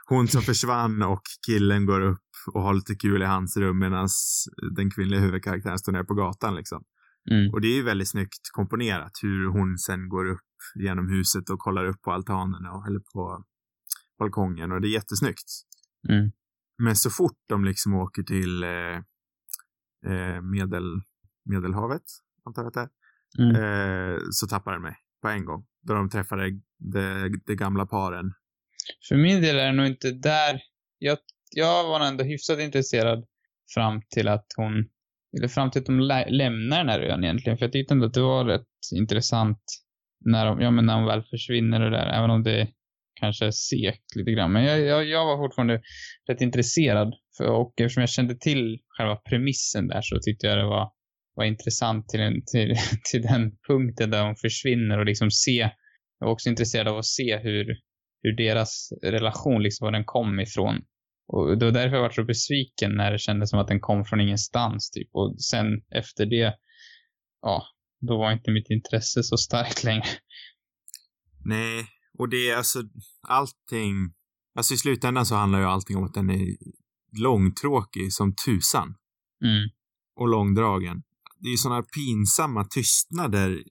hon 0.07 0.29
som 0.29 0.43
försvann 0.43 1.03
och 1.03 1.23
killen 1.47 1.87
går 1.87 2.01
upp 2.01 2.21
och 2.55 2.63
har 2.63 2.75
lite 2.75 2.95
kul 2.95 3.23
i 3.23 3.27
hans 3.27 3.57
rum 3.57 3.79
medan 3.79 4.09
den 4.77 4.91
kvinnliga 4.91 5.21
huvudkaraktären 5.21 5.79
står 5.79 5.93
nere 5.93 6.05
på 6.05 6.15
gatan 6.15 6.57
liksom. 6.57 6.85
Mm. 7.31 7.53
Och 7.53 7.61
det 7.61 7.69
är 7.69 7.75
ju 7.75 7.83
väldigt 7.83 8.09
snyggt 8.11 8.41
komponerat 8.53 9.13
hur 9.23 9.47
hon 9.49 9.79
sen 9.79 10.09
går 10.09 10.25
upp 10.27 10.41
genom 10.75 11.09
huset 11.09 11.51
och 11.51 11.59
kollar 11.59 11.85
upp 11.85 12.03
på 12.03 12.13
altanen 12.13 12.67
och, 12.67 12.87
eller 12.87 13.01
på 13.15 13.45
balkongen 14.19 14.73
och 14.73 14.81
det 14.81 14.89
är 14.89 14.93
jättesnyggt. 14.93 15.51
Mm. 16.09 16.33
Men 16.79 16.97
så 16.97 17.11
fort 17.11 17.39
de 17.49 17.65
liksom 17.65 17.95
åker 17.95 18.23
till 18.23 18.63
eh, 18.63 18.97
eh, 20.13 20.41
medel, 20.43 21.01
Medelhavet, 21.45 22.03
antar 22.45 22.63
jag 22.63 22.69
att 22.69 22.75
det 22.75 22.81
är, 22.81 22.89
Mm. 23.39 23.55
eh, 23.57 24.19
så 24.31 24.47
tappar 24.47 24.73
den 24.73 24.83
mig. 24.83 24.97
på 25.23 25.29
en 25.29 25.45
gång. 25.45 25.67
Då 25.83 25.95
de 25.95 26.11
träffade 26.11 26.51
de, 26.79 27.41
de 27.47 27.55
gamla 27.55 27.87
paren. 27.87 28.33
För 29.09 29.17
min 29.17 29.43
del 29.43 29.57
är 29.57 29.67
det 29.67 29.73
nog 29.73 29.87
inte 29.87 30.11
där. 30.11 30.61
Jag, 30.99 31.19
jag 31.51 31.85
var 31.89 32.01
ändå 32.01 32.25
hyfsat 32.25 32.59
intresserad 32.59 33.25
fram 33.75 34.03
till 34.11 34.29
att 34.29 34.47
hon, 34.57 34.73
eller 35.39 35.49
fram 35.49 35.71
till 35.71 35.81
att 35.81 35.87
de 35.87 36.01
lä 36.01 36.31
lämnar 36.31 36.79
den 36.79 36.89
här 36.89 37.01
ön 37.01 37.25
egentligen. 37.25 37.59
För 37.59 37.65
jag 37.65 37.73
tyckte 37.73 37.95
ändå 37.95 38.07
att 38.07 38.15
det 38.15 38.21
var 38.21 38.45
rätt 38.45 38.63
intressant 38.95 39.59
när 40.25 40.47
de, 40.47 40.61
ja 40.61 40.71
men 40.71 40.87
när 40.87 40.95
de 40.95 41.05
väl 41.05 41.23
försvinner 41.23 41.81
och 41.81 41.91
där, 41.91 42.07
även 42.07 42.31
om 42.31 42.43
det 42.43 42.69
kanske 43.21 43.47
är 43.47 43.51
segt 43.51 44.17
lite 44.17 44.31
grann. 44.31 44.53
Men 44.53 44.65
jag, 44.65 44.81
jag, 44.81 45.05
jag 45.05 45.27
var 45.27 45.37
fortfarande 45.37 45.83
rätt 46.29 46.41
intresserad. 46.41 47.15
För, 47.37 47.45
och 47.45 47.81
eftersom 47.81 48.01
jag 48.01 48.11
kände 48.11 48.37
till 48.39 48.79
själva 48.89 49.17
premissen 49.17 49.89
där 49.89 50.01
så 50.03 50.19
tyckte 50.21 50.47
jag 50.47 50.59
det 50.59 50.65
var, 50.65 50.91
var 51.35 51.45
intressant 51.45 52.09
till, 52.09 52.21
en, 52.21 52.45
till, 52.47 52.75
till 53.13 53.23
den 53.23 53.57
punkten 53.69 54.11
där 54.11 54.25
de 54.25 54.37
försvinner 54.37 54.99
och 54.99 55.07
liksom 55.07 55.31
se. 55.31 55.71
Jag 56.19 56.27
var 56.27 56.33
också 56.33 56.49
intresserad 56.49 56.89
av 56.89 56.99
att 56.99 57.07
se 57.07 57.39
hur, 57.39 57.77
hur 58.23 58.37
deras 58.37 58.89
relation, 59.03 59.63
liksom 59.63 59.85
var 59.85 59.93
den 59.93 60.05
kom 60.05 60.41
ifrån. 60.41 60.83
Och 61.27 61.59
det 61.59 61.65
var 61.65 61.73
därför 61.73 61.97
jag 61.97 62.03
var 62.03 62.11
så 62.11 62.25
besviken 62.25 62.95
när 62.97 63.13
det 63.13 63.19
kändes 63.19 63.51
som 63.51 63.59
att 63.59 63.69
den 63.69 63.81
kom 63.81 64.05
från 64.05 64.21
ingenstans 64.21 64.91
typ. 64.91 65.09
Och 65.13 65.35
sen 65.43 65.67
efter 65.95 66.27
det, 66.27 66.55
ja, 67.43 67.67
då 68.01 68.19
var 68.19 68.33
inte 68.33 68.51
mitt 68.51 68.71
intresse 68.71 69.23
så 69.23 69.37
starkt 69.37 69.85
längre. 69.85 70.07
Nej, 71.45 71.87
och 72.19 72.29
det 72.29 72.51
är 72.51 72.57
alltså 72.57 72.83
allting, 73.29 73.95
alltså 74.57 74.75
i 74.75 74.77
slutändan 74.77 75.27
så 75.27 75.35
handlar 75.35 75.59
ju 75.59 75.65
allting 75.65 75.97
om 75.97 76.05
att 76.05 76.15
den 76.15 76.31
är 76.31 76.57
långtråkig 77.19 78.13
som 78.13 78.35
tusan. 78.35 78.95
Mm. 79.45 79.69
Och 80.17 80.29
långdragen. 80.29 81.03
Det 81.41 81.49
är 81.49 81.51
ju 81.51 81.57
sådana 81.57 81.83
pinsamma 81.83 82.65
tystnader 82.65 83.63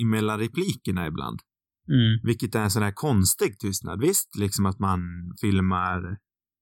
emellan 0.00 0.38
replikerna 0.38 1.06
ibland. 1.06 1.40
Mm. 1.88 2.20
Vilket 2.22 2.54
är 2.54 2.62
en 2.62 2.70
sån 2.70 2.82
här 2.82 2.92
konstig 2.92 3.58
tystnad. 3.58 4.00
Visst, 4.00 4.36
liksom 4.36 4.66
att 4.66 4.78
man 4.78 5.00
filmar 5.40 6.18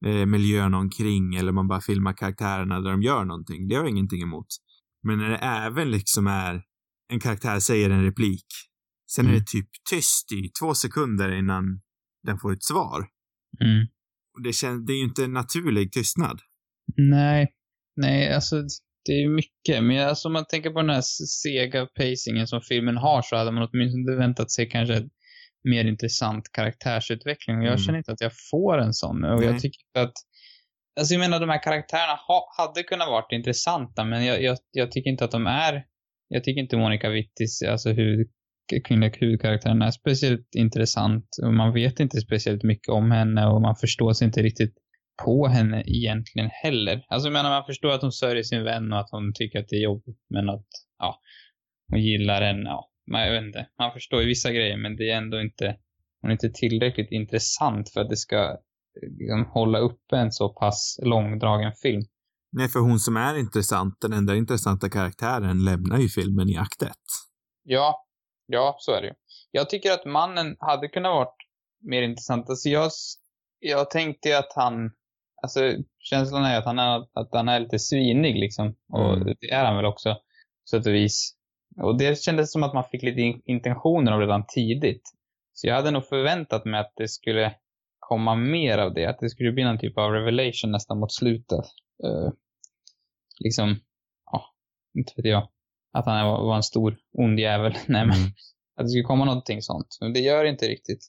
eh, 0.06 0.26
miljön 0.26 0.74
omkring 0.74 1.34
eller 1.34 1.52
man 1.52 1.68
bara 1.68 1.80
filmar 1.80 2.12
karaktärerna 2.12 2.80
där 2.80 2.90
de 2.90 3.02
gör 3.02 3.24
någonting. 3.24 3.68
Det 3.68 3.74
har 3.74 3.82
jag 3.82 3.90
ingenting 3.90 4.22
emot. 4.22 4.46
Men 5.02 5.18
när 5.18 5.28
det 5.28 5.36
även 5.36 5.90
liksom 5.90 6.26
är 6.26 6.62
en 7.12 7.20
karaktär 7.20 7.60
säger 7.60 7.90
en 7.90 8.04
replik. 8.04 8.46
Sen 9.10 9.24
är 9.24 9.28
Mm. 9.28 9.40
det 9.40 9.46
typ 9.46 9.68
tyst 9.90 10.32
i 10.32 10.50
två 10.60 10.74
sekunder 10.74 11.38
innan 11.38 11.80
den 12.26 12.38
får 12.38 12.52
ett 12.52 12.62
svar. 12.64 13.06
Mm. 13.64 13.86
Det, 14.44 14.52
känns, 14.52 14.86
det 14.86 14.92
är 14.92 14.96
ju 14.96 15.04
inte 15.04 15.24
en 15.24 15.32
naturlig 15.32 15.92
tystnad. 15.92 16.40
Nej, 16.96 17.48
nej, 17.96 18.34
alltså 18.34 18.56
det 19.04 19.12
är 19.12 19.20
ju 19.20 19.28
mycket. 19.28 19.84
Men 19.84 20.08
alltså, 20.08 20.28
om 20.28 20.32
man 20.32 20.44
tänker 20.50 20.70
på 20.70 20.80
den 20.80 20.90
här 20.90 21.02
sega 21.42 21.86
pacingen 21.86 22.46
som 22.46 22.60
filmen 22.60 22.96
har 22.96 23.22
så 23.22 23.36
hade 23.36 23.52
man 23.52 23.68
åtminstone 23.72 24.16
väntat 24.16 24.50
sig 24.50 24.68
kanske 24.70 25.08
mer 25.64 25.84
intressant 25.84 26.44
karaktärsutveckling. 26.52 27.56
Och 27.58 27.62
jag 27.64 27.68
Mm. 27.68 27.78
känner 27.78 27.98
inte 27.98 28.12
att 28.12 28.20
jag 28.20 28.32
får 28.50 28.78
en 28.78 28.94
sån. 28.94 29.24
Och 29.24 29.38
Nej. 29.40 29.48
jag 29.48 29.60
tycker 29.60 29.78
inte 29.88 30.08
att... 30.08 30.14
Alltså 31.00 31.14
jag 31.14 31.20
menar, 31.20 31.40
de 31.40 31.48
här 31.48 31.62
karaktärerna 31.62 32.14
ha, 32.28 32.48
hade 32.58 32.82
kunnat 32.82 33.08
varit 33.08 33.32
intressanta, 33.32 34.04
men 34.04 34.24
jag, 34.24 34.42
jag, 34.42 34.58
jag 34.70 34.92
tycker 34.92 35.10
inte 35.10 35.24
att 35.24 35.30
de 35.30 35.46
är... 35.46 35.84
Jag 36.28 36.44
tycker 36.44 36.60
inte 36.60 36.76
Monica 36.76 37.10
Wittis, 37.10 37.62
alltså 37.62 37.90
huvud, 37.90 38.28
kvinnliga 38.84 39.10
huvudkaraktären 39.20 39.82
är 39.82 39.90
speciellt 39.90 40.54
intressant. 40.56 41.26
Och 41.42 41.54
man 41.54 41.72
vet 41.74 42.00
inte 42.00 42.20
speciellt 42.20 42.62
mycket 42.62 42.88
om 42.88 43.10
henne 43.10 43.46
och 43.46 43.62
man 43.62 43.76
förstår 43.76 44.12
sig 44.12 44.26
inte 44.26 44.42
riktigt 44.42 44.74
på 45.24 45.46
henne 45.48 45.82
egentligen 45.86 46.50
heller. 46.52 47.04
Alltså 47.08 47.28
jag 47.28 47.32
menar, 47.32 47.50
man 47.50 47.64
förstår 47.66 47.90
att 47.92 48.02
hon 48.02 48.12
sörjer 48.12 48.42
sin 48.42 48.64
vän 48.64 48.92
och 48.92 49.00
att 49.00 49.10
hon 49.10 49.32
tycker 49.34 49.58
att 49.58 49.68
det 49.68 49.76
är 49.76 49.82
jobbigt, 49.82 50.18
men 50.30 50.48
att, 50.50 50.66
ja, 50.98 51.20
hon 51.90 52.00
gillar 52.00 52.42
henne, 52.42 52.62
ja, 52.68 52.90
man, 53.10 53.20
jag 53.20 53.32
vet 53.32 53.42
inte. 53.46 53.68
Man 53.78 53.92
förstår 53.92 54.20
ju 54.20 54.26
vissa 54.26 54.52
grejer, 54.52 54.76
men 54.76 54.96
det 54.96 55.10
är 55.10 55.16
ändå 55.16 55.40
inte, 55.40 55.76
hon 56.20 56.30
är 56.30 56.32
inte 56.32 56.50
tillräckligt 56.50 57.10
intressant 57.10 57.90
för 57.92 58.00
att 58.00 58.08
det 58.10 58.16
ska 58.16 58.56
liksom, 59.02 59.46
hålla 59.52 59.78
uppe 59.78 60.16
en 60.16 60.32
så 60.32 60.48
pass 60.48 60.98
långdragen 61.02 61.72
film. 61.82 62.02
Nej, 62.52 62.68
för 62.68 62.80
hon 62.80 62.98
som 62.98 63.16
är 63.16 63.38
intressant, 63.38 64.00
den 64.00 64.12
enda 64.12 64.36
intressanta 64.36 64.88
karaktären, 64.88 65.64
lämnar 65.64 65.98
ju 65.98 66.08
filmen 66.08 66.48
i 66.48 66.56
akt 66.56 66.82
ett. 66.82 67.06
Ja, 67.62 68.06
ja, 68.46 68.76
så 68.78 68.92
är 68.92 69.00
det 69.00 69.06
ju. 69.06 69.14
Jag 69.50 69.70
tycker 69.70 69.92
att 69.92 70.04
mannen 70.04 70.56
hade 70.58 70.88
kunnat 70.88 71.10
varit 71.10 71.36
mer 71.80 72.02
intressant. 72.02 72.50
Alltså 72.50 72.68
jag, 72.68 72.90
jag 73.58 73.90
tänkte 73.90 74.38
att 74.38 74.52
han, 74.54 74.90
alltså 75.42 75.60
känslan 75.98 76.44
är 76.44 76.58
att 76.58 76.64
han 76.64 76.78
är, 76.78 77.00
att 77.12 77.28
han 77.32 77.48
är 77.48 77.60
lite 77.60 77.78
svinig 77.78 78.38
liksom. 78.40 78.74
Och 78.92 79.14
Mm. 79.14 79.34
det 79.40 79.50
är 79.50 79.64
han 79.64 79.76
väl 79.76 79.84
också, 79.84 80.14
på 80.14 80.68
sätt 80.70 80.86
och 80.86 80.94
vis. 80.94 81.34
Och 81.82 81.99
det 81.99 82.18
kändes 82.23 82.52
som 82.52 82.62
att 82.62 82.75
man 82.75 82.85
fick 82.85 83.02
lite 83.02 83.20
in- 83.20 83.42
intentioner 83.44 84.12
av 84.12 84.20
redan 84.20 84.44
tidigt. 84.49 85.02
Så 85.52 85.66
jag 85.66 85.75
hade 85.75 85.90
nog 85.90 86.04
förväntat 86.08 86.64
mig 86.64 86.80
att 86.80 86.92
det 86.97 87.08
skulle 87.08 87.54
komma 87.99 88.35
mer 88.35 88.78
av 88.78 88.94
det. 88.94 89.06
Att 89.06 89.18
det 89.20 89.30
skulle 89.30 89.52
bli 89.52 89.64
någon 89.64 89.78
typ 89.78 89.99
av 89.99 90.11
revelation 90.12 90.70
nästan 90.73 90.99
mot 91.00 91.12
slutet. 91.12 91.64
Uh, 92.04 92.30
liksom, 93.40 93.76
ja, 94.32 94.54
inte 94.99 95.12
vet 95.16 95.25
jag. 95.25 95.49
Att 95.92 96.06
han 96.06 96.26
var, 96.26 96.47
var 96.47 96.56
en 96.56 96.62
stor 96.62 96.97
ond 97.12 97.40
jävel. 97.40 97.73
Nej 97.87 98.06
men, 98.06 98.16
Mm. 98.18 98.30
att 98.76 98.85
det 98.85 98.88
skulle 98.88 99.04
komma 99.04 99.25
någonting 99.25 99.62
sånt. 99.62 99.99
Men 100.00 100.12
det 100.12 100.20
gör 100.20 100.44
det 100.44 100.50
inte 100.50 100.68
riktigt. 100.68 101.06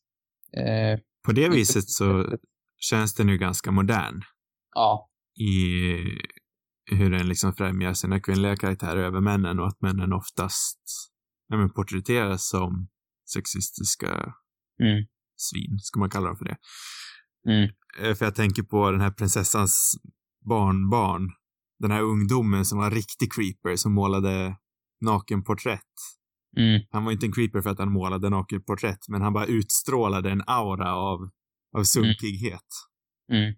Eh, 0.57 0.99
På 1.25 1.31
det 1.31 1.49
viset 1.49 1.83
så 1.89 2.37
känns 2.79 3.15
den 3.15 3.29
ju 3.29 3.37
ganska 3.37 3.71
modern 3.71 4.21
ja, 4.75 5.09
i 5.39 5.95
hur 6.95 7.09
den 7.11 7.27
liksom 7.27 7.53
främjar 7.53 7.93
sina 7.93 8.19
kvinnliga 8.19 8.55
karaktärer 8.55 9.03
över 9.03 9.21
männen 9.21 9.59
och 9.59 9.67
att 9.67 9.81
männen 9.81 10.13
oftast 10.13 10.79
ja, 11.47 11.57
men, 11.57 11.69
porträtteras 11.73 12.49
som 12.49 12.87
sexistiska 13.33 14.07
mm, 14.81 15.05
svin, 15.37 15.79
ska 15.79 15.99
man 15.99 16.09
kalla 16.09 16.27
dem 16.27 16.37
för 16.37 16.45
det. 16.45 16.57
mm, 17.49 17.69
Eh, 17.99 18.15
För 18.15 18.25
jag 18.25 18.35
tänker 18.35 18.63
på 18.63 18.91
den 18.91 19.01
här 19.01 19.11
prinsessans 19.11 19.95
barnbarn. 20.49 21.29
Den 21.79 21.91
här 21.91 22.01
ungdomen 22.01 22.65
som 22.65 22.77
var 22.77 22.91
riktig 22.91 23.33
creeper 23.33 23.75
som 23.75 23.93
målade 23.93 24.57
nakenporträtt. 25.01 25.93
mm, 26.57 26.81
Han 26.91 27.05
var 27.05 27.11
inte 27.11 27.25
en 27.25 27.31
creeper 27.33 27.61
för 27.61 27.69
att 27.69 27.79
han 27.79 27.91
målade 27.91 28.29
nakenporträtt, 28.29 29.07
men 29.07 29.21
han 29.21 29.33
bara 29.33 29.45
utstrålade 29.45 30.31
en 30.31 30.43
aura 30.47 30.93
av, 30.95 31.29
av 31.77 31.83
sunkighet. 31.83 32.67
mm, 33.31 33.53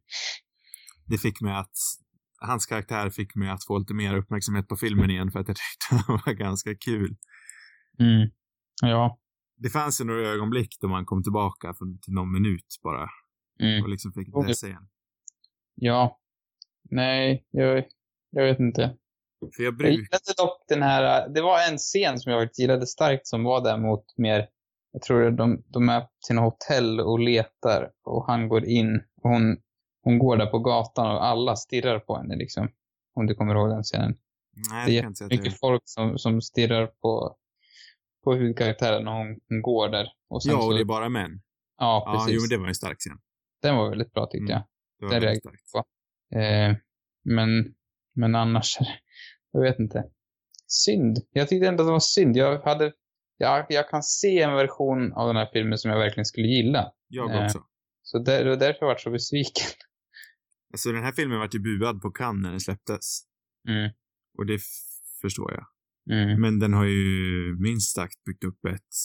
Det 1.05 1.17
fick 1.17 1.41
mig 1.41 1.53
att, 1.53 1.75
hans 2.41 2.65
karaktär 2.65 3.09
fick 3.09 3.35
mig 3.35 3.49
att 3.49 3.65
få 3.65 3.77
lite 3.77 3.93
mer 3.93 4.17
uppmärksamhet 4.17 4.67
på 4.67 4.75
filmen 4.75 5.09
igen 5.09 5.31
för 5.31 5.39
att 5.39 5.47
jag 5.47 5.57
tyckte 5.89 5.95
han 6.11 6.19
var 6.25 6.33
ganska 6.33 6.75
kul. 6.75 7.15
mm. 7.99 8.29
Ja, 8.81 9.19
Det 9.57 9.69
fanns 9.69 10.01
ju 10.01 10.05
några 10.05 10.27
ögonblick 10.27 10.77
då 10.81 10.87
man 10.87 11.05
kom 11.05 11.23
tillbaka 11.23 11.73
för, 11.73 11.85
till 12.01 12.13
någon 12.13 12.31
minut 12.31 12.65
bara 12.83 13.09
mm, 13.59 13.83
och 13.83 13.89
liksom 13.89 14.11
fick 14.13 14.27
läsa 14.47 14.67
igen. 14.67 14.87
ja. 15.75 16.17
Nej, 16.89 17.47
jag, 17.51 17.83
jag 18.29 18.43
vet 18.43 18.59
inte. 18.59 18.97
För 19.55 19.63
jag 19.63 19.67
Jag 19.73 19.77
brukar, 19.77 19.91
gillade 19.91 20.33
dock 20.37 20.65
den 20.67 20.81
här, 20.83 21.29
det 21.29 21.41
var 21.41 21.71
en 21.71 21.77
scen 21.77 22.19
som 22.19 22.31
jag 22.31 22.49
gillade 22.53 22.87
starkt 22.87 23.27
som 23.27 23.43
var 23.43 23.63
där 23.63 23.77
mot 23.77 24.05
mer, 24.17 24.47
jag 24.91 25.01
tror 25.01 25.31
de, 25.31 25.63
de 25.67 25.89
är 25.89 26.01
på 26.01 26.09
sina 26.27 26.41
hotell 26.41 26.99
och 26.99 27.19
letar 27.19 27.91
och 28.03 28.25
han 28.27 28.49
går 28.49 28.65
in 28.65 28.95
och 29.21 29.29
hon, 29.29 29.57
hon 30.03 30.19
går 30.19 30.37
där 30.37 30.45
på 30.45 30.59
gatan 30.59 31.11
och 31.15 31.25
alla 31.25 31.55
stirrar 31.55 31.99
på 31.99 32.17
henne 32.17 32.35
liksom. 32.35 32.69
Om 33.15 33.25
du 33.27 33.35
kommer 33.35 33.55
ihåg 33.55 33.69
den 33.69 33.83
scenen. 33.83 34.17
nej 34.71 34.85
Det 34.85 34.91
är 34.97 35.01
kan 35.01 35.03
jag 35.03 35.09
inte 35.09 35.17
säga 35.17 35.25
att 35.25 35.31
jag 35.33 35.39
mycket 35.43 35.59
folk 35.59 35.81
som, 35.85 36.17
som 36.17 36.41
stirrar 36.41 36.87
på, 36.87 37.35
på 38.23 38.33
huvudkaraktären 38.33 39.03
när 39.05 39.11
hon, 39.11 39.39
hon 39.49 39.61
går 39.61 39.89
där. 39.89 40.07
Och 40.29 40.41
Ja, 40.43 40.65
och 40.65 40.73
det 40.73 40.79
är 40.81 40.85
bara 40.85 41.09
män. 41.09 41.41
ja, 41.77 42.03
Ja, 42.05 42.13
precis. 42.13 42.33
jo, 42.35 42.41
men 42.41 42.49
det 42.49 42.57
var 42.61 42.67
en 42.67 42.75
stark 42.75 42.99
scen. 42.99 43.17
Den 43.61 43.75
var 43.77 43.89
väldigt 43.89 44.13
bra 44.13 44.25
tyckte 44.25 44.53
Mm. 44.53 44.63
jag. 44.99 45.07
Var 45.07 45.13
Det 45.19 45.19
väldigt 45.25 45.45
reagerar 45.45 45.57
starkt. 45.65 45.87
Eh, 46.35 46.77
men, 47.35 47.73
men 48.15 48.35
annars, 48.35 48.77
jag 49.51 49.61
vet 49.61 49.79
inte. 49.79 50.03
Synd. 50.67 51.17
Jag 51.31 51.47
tyckte 51.49 51.67
ändå 51.67 51.83
att 51.83 51.87
det 51.87 51.91
var 51.91 51.99
synd. 51.99 52.37
Jag 52.37 52.61
hade, 52.61 52.93
jag, 53.37 53.65
jag 53.69 53.89
kan 53.89 54.03
se 54.03 54.41
en 54.41 54.53
version 54.53 55.13
av 55.13 55.27
den 55.27 55.35
här 55.35 55.49
filmen 55.53 55.77
som 55.77 55.91
jag 55.91 55.97
verkligen 55.97 56.25
skulle 56.25 56.47
gilla. 56.47 56.91
Jag 57.07 57.35
Eh. 57.35 57.45
också. 57.45 57.59
Så 58.03 58.19
där, 58.19 58.43
det 58.43 58.49
var 58.49 58.57
därför 58.57 58.77
jag 58.81 58.87
var 58.87 58.95
så 58.97 59.09
besviken. 59.11 59.65
Alltså 60.71 60.91
den 60.91 61.03
här 61.03 61.11
filmen 61.11 61.39
vart 61.39 61.55
ju 61.55 61.59
buad 61.59 62.01
på 62.01 62.11
Cannes 62.11 62.43
när 62.43 62.51
den 62.51 62.59
släpptes. 62.59 63.21
Mm, 63.69 63.91
Och 64.37 64.45
det 64.45 64.59
förstår 65.21 65.51
jag. 65.53 65.65
mm, 66.17 66.41
Men 66.41 66.59
den 66.59 66.73
har 66.73 66.85
ju 66.85 67.55
minst 67.59 67.95
sagt 67.95 68.23
byggt 68.23 68.43
upp 68.43 68.65
ett 68.65 68.95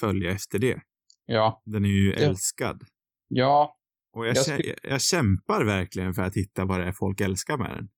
följe 0.00 0.30
efter 0.32 0.58
det. 0.58 0.80
ja, 1.26 1.62
Den 1.66 1.84
är 1.84 1.88
ju 1.88 2.10
Ja. 2.10 2.16
älskad. 2.18 2.82
ja, 3.28 3.78
Och 4.12 4.26
jag, 4.26 4.36
Jag 4.36 4.44
kä- 4.46 4.78
jag 4.82 5.00
kämpar 5.02 5.64
verkligen 5.64 6.14
för 6.14 6.22
att 6.22 6.36
hitta 6.36 6.64
vad 6.64 6.80
det 6.80 6.86
är 6.86 6.92
folk 6.92 7.20
älskar 7.20 7.56
med 7.58 7.70
den. 7.70 7.88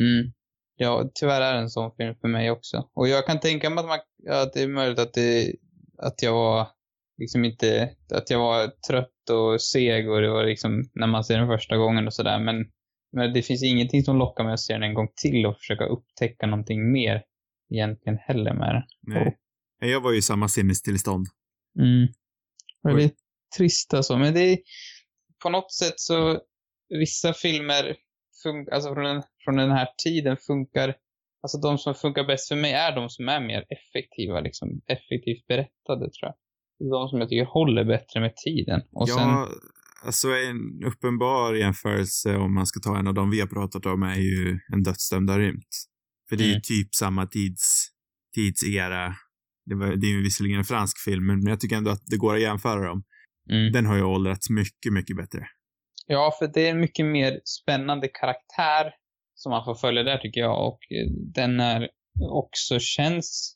mm. 0.00 0.32
Ja, 0.80 1.10
tyvärr 1.14 1.40
är 1.40 1.52
det 1.54 1.58
en 1.60 1.70
sån 1.70 1.96
film 1.96 2.14
för 2.20 2.28
mig 2.28 2.50
också. 2.50 2.90
Och 2.94 3.08
jag 3.08 3.26
kan 3.26 3.40
tänka 3.40 3.70
mig 3.70 3.78
att, 3.78 3.86
man, 3.86 3.98
att 4.42 4.52
det 4.52 4.62
är 4.62 4.68
möjligt 4.68 4.98
att, 4.98 5.14
det, 5.14 5.54
att 5.98 6.22
jag 6.22 6.32
var 6.32 6.68
liksom 7.18 7.44
inte, 7.44 7.90
att 8.14 8.30
jag 8.30 8.38
var 8.38 8.66
trött 8.88 9.30
och 9.30 9.62
seg 9.62 10.10
och 10.10 10.20
det 10.20 10.30
var 10.30 10.44
liksom 10.44 10.90
när 10.94 11.06
man 11.06 11.24
ser 11.24 11.38
den 11.38 11.48
första 11.48 11.76
gången 11.76 12.06
och 12.06 12.14
sådär. 12.14 12.38
Men, 12.38 12.56
men 13.12 13.32
det 13.32 13.42
finns 13.42 13.62
ingenting 13.62 14.02
som 14.02 14.16
lockar 14.16 14.44
mig 14.44 14.52
att 14.52 14.60
se 14.60 14.72
den 14.72 14.82
en 14.82 14.94
gång 14.94 15.08
till 15.22 15.46
och 15.46 15.58
försöka 15.58 15.84
upptäcka 15.84 16.46
någonting 16.46 16.92
mer 16.92 17.22
egentligen 17.70 18.18
heller 18.18 18.54
med 18.54 18.74
den. 18.74 18.82
Nej. 19.02 19.38
Jag 19.80 20.00
var 20.00 20.12
ju 20.12 20.18
i 20.18 20.22
samma 20.22 20.48
sinnestillstånd. 20.48 21.26
Mm. 21.78 22.08
Och 22.82 22.96
det 22.96 23.04
är 23.04 23.10
trist 23.56 23.94
alltså, 23.94 24.18
men 24.18 24.34
det 24.34 24.40
är 24.40 24.58
på 25.42 25.50
något 25.50 25.72
sätt 25.72 25.94
så 25.96 26.40
vissa 26.88 27.34
filmer 27.34 27.96
fun- 28.44 28.68
alltså 28.72 28.94
från 28.94 29.04
den, 29.04 29.22
från 29.44 29.56
den 29.56 29.70
här 29.70 29.88
tiden 30.04 30.36
funkar 30.36 30.94
Alltså 31.42 31.58
de 31.58 31.78
som 31.78 31.94
funkar 31.94 32.24
bäst 32.24 32.48
för 32.48 32.56
mig 32.56 32.72
är 32.72 32.94
de 32.94 33.08
som 33.10 33.28
är 33.28 33.40
mer 33.40 33.64
effektiva, 33.68 34.40
liksom 34.40 34.80
effektivt 34.86 35.46
berättade 35.46 36.10
tror 36.10 36.22
jag. 36.22 36.34
De 36.78 37.08
som 37.08 37.20
jag 37.20 37.28
tycker 37.28 37.44
håller 37.44 37.84
bättre 37.84 38.20
med 38.20 38.36
tiden. 38.36 38.80
Och 38.92 39.08
ja, 39.08 39.14
sen, 39.48 39.58
alltså 40.06 40.28
en 40.28 40.84
uppenbar 40.86 41.54
jämförelse 41.54 42.36
om 42.36 42.54
man 42.54 42.66
ska 42.66 42.80
ta 42.80 42.98
en 42.98 43.06
av 43.06 43.14
dem 43.14 43.30
vi 43.30 43.40
har 43.40 43.46
pratat 43.46 43.86
om 43.86 44.02
är 44.02 44.14
ju 44.20 44.58
En 44.72 44.82
dödsdömd 44.82 45.30
har 45.30 45.38
rymt. 45.38 45.68
För 46.28 46.36
det 46.36 46.42
är 46.42 46.46
ju 46.46 46.52
Mm. 46.52 46.62
typ 46.62 46.94
samma 46.94 47.26
tids, 47.26 47.88
tidsera. 48.34 49.14
Det, 49.66 49.74
var, 49.74 49.86
det 49.86 50.06
är 50.06 50.10
ju 50.10 50.22
visserligen 50.22 50.58
en 50.58 50.64
fransk 50.64 50.98
film, 51.04 51.26
men 51.26 51.46
jag 51.46 51.60
tycker 51.60 51.76
ändå 51.76 51.90
att 51.90 52.02
det 52.06 52.16
går 52.16 52.34
att 52.34 52.40
jämföra 52.40 52.88
dem. 52.88 53.02
mm. 53.50 53.72
Den 53.72 53.86
har 53.86 53.96
ju 53.96 54.02
åldrats 54.02 54.50
mycket, 54.50 54.92
mycket 54.92 55.16
bättre. 55.16 55.46
Ja, 56.06 56.32
för 56.38 56.46
det 56.54 56.66
är 56.66 56.70
en 56.70 56.80
mycket 56.80 57.06
mer 57.06 57.40
spännande 57.44 58.08
karaktär 58.08 58.92
som 59.34 59.50
man 59.50 59.64
får 59.64 59.74
följa 59.74 60.02
där 60.02 60.18
tycker 60.18 60.40
jag 60.40 60.66
och 60.68 60.78
eh, 60.90 61.10
den 61.34 61.60
är 61.60 61.88
också 62.30 62.78
känns 62.80 63.54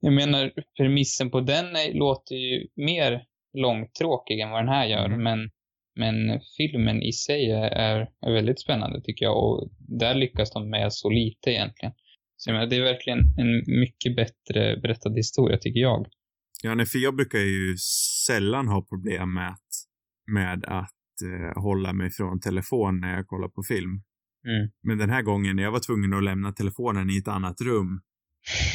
jag 0.00 0.12
menar 0.12 0.52
premissen 0.76 1.30
på 1.30 1.40
den 1.40 1.66
är, 1.66 1.94
låter 1.94 2.34
ju 2.34 2.66
mer 2.76 3.24
långtråkig 3.54 4.40
än 4.40 4.50
vad 4.50 4.60
den 4.60 4.74
här 4.74 4.86
gör 4.86 5.06
Mm. 5.06 5.22
men 5.22 5.50
men 5.98 6.40
filmen 6.56 7.02
i 7.02 7.12
sig 7.12 7.50
är, 7.50 8.08
är, 8.26 8.32
väldigt 8.34 8.60
spännande 8.60 9.00
tycker 9.02 9.24
jag 9.24 9.36
och 9.44 9.70
där 9.78 10.14
lyckas 10.14 10.52
de 10.52 10.70
med 10.70 10.92
så 10.92 11.10
lite 11.10 11.50
egentligen. 11.50 11.92
Så 12.36 12.50
jag 12.50 12.54
menar, 12.54 12.66
det 12.66 12.76
är 12.76 12.82
verkligen 12.82 13.18
en 13.18 13.80
mycket 13.80 14.16
bättre 14.16 14.80
berättad 14.82 15.14
historia 15.16 15.58
tycker 15.58 15.80
jag. 15.80 16.06
Ja, 16.62 16.74
nej, 16.74 16.86
för 16.86 16.98
jag 16.98 17.16
brukar 17.16 17.38
ju 17.38 17.76
sällan 18.26 18.68
ha 18.68 18.82
problem 18.82 19.34
med 19.34 19.48
att, 19.48 19.70
med 20.32 20.64
att 20.64 21.14
eh, 21.24 21.62
hålla 21.62 21.92
mig 21.92 22.10
från 22.10 22.40
telefon 22.40 23.00
när 23.00 23.14
jag 23.14 23.26
kollar 23.26 23.48
på 23.48 23.62
film. 23.62 23.90
Mm. 24.48 24.70
Men 24.82 24.98
den 24.98 25.10
här 25.10 25.22
gången, 25.22 25.56
när 25.56 25.62
jag 25.62 25.72
var 25.72 25.80
tvungen 25.80 26.12
att 26.12 26.24
lämna 26.24 26.52
telefonen 26.52 27.10
i 27.10 27.18
ett 27.18 27.28
annat 27.28 27.60
rum 27.60 28.00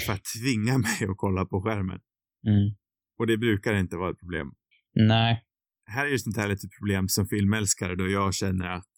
för 0.06 0.13
att 0.13 0.24
tvinga 0.39 0.77
mig 0.88 1.10
att 1.10 1.18
kolla 1.18 1.46
på 1.46 1.62
skärmen. 1.62 2.00
Mm. 2.48 2.75
Och 3.20 3.27
det 3.27 3.38
brukar 3.38 3.74
inte 3.74 3.98
vara 3.98 4.12
ett 4.12 4.20
problem. 4.20 4.51
Nej. 4.96 5.44
Här 5.86 6.06
är 6.06 6.10
ju 6.10 6.20
sånt 6.20 6.38
här 6.38 6.48
lite 6.48 6.68
problem 6.80 7.08
som 7.08 7.27
filmälskare 7.27 7.96
då 7.96 8.08
jag 8.08 8.34
känner 8.34 8.70
att 8.70 8.96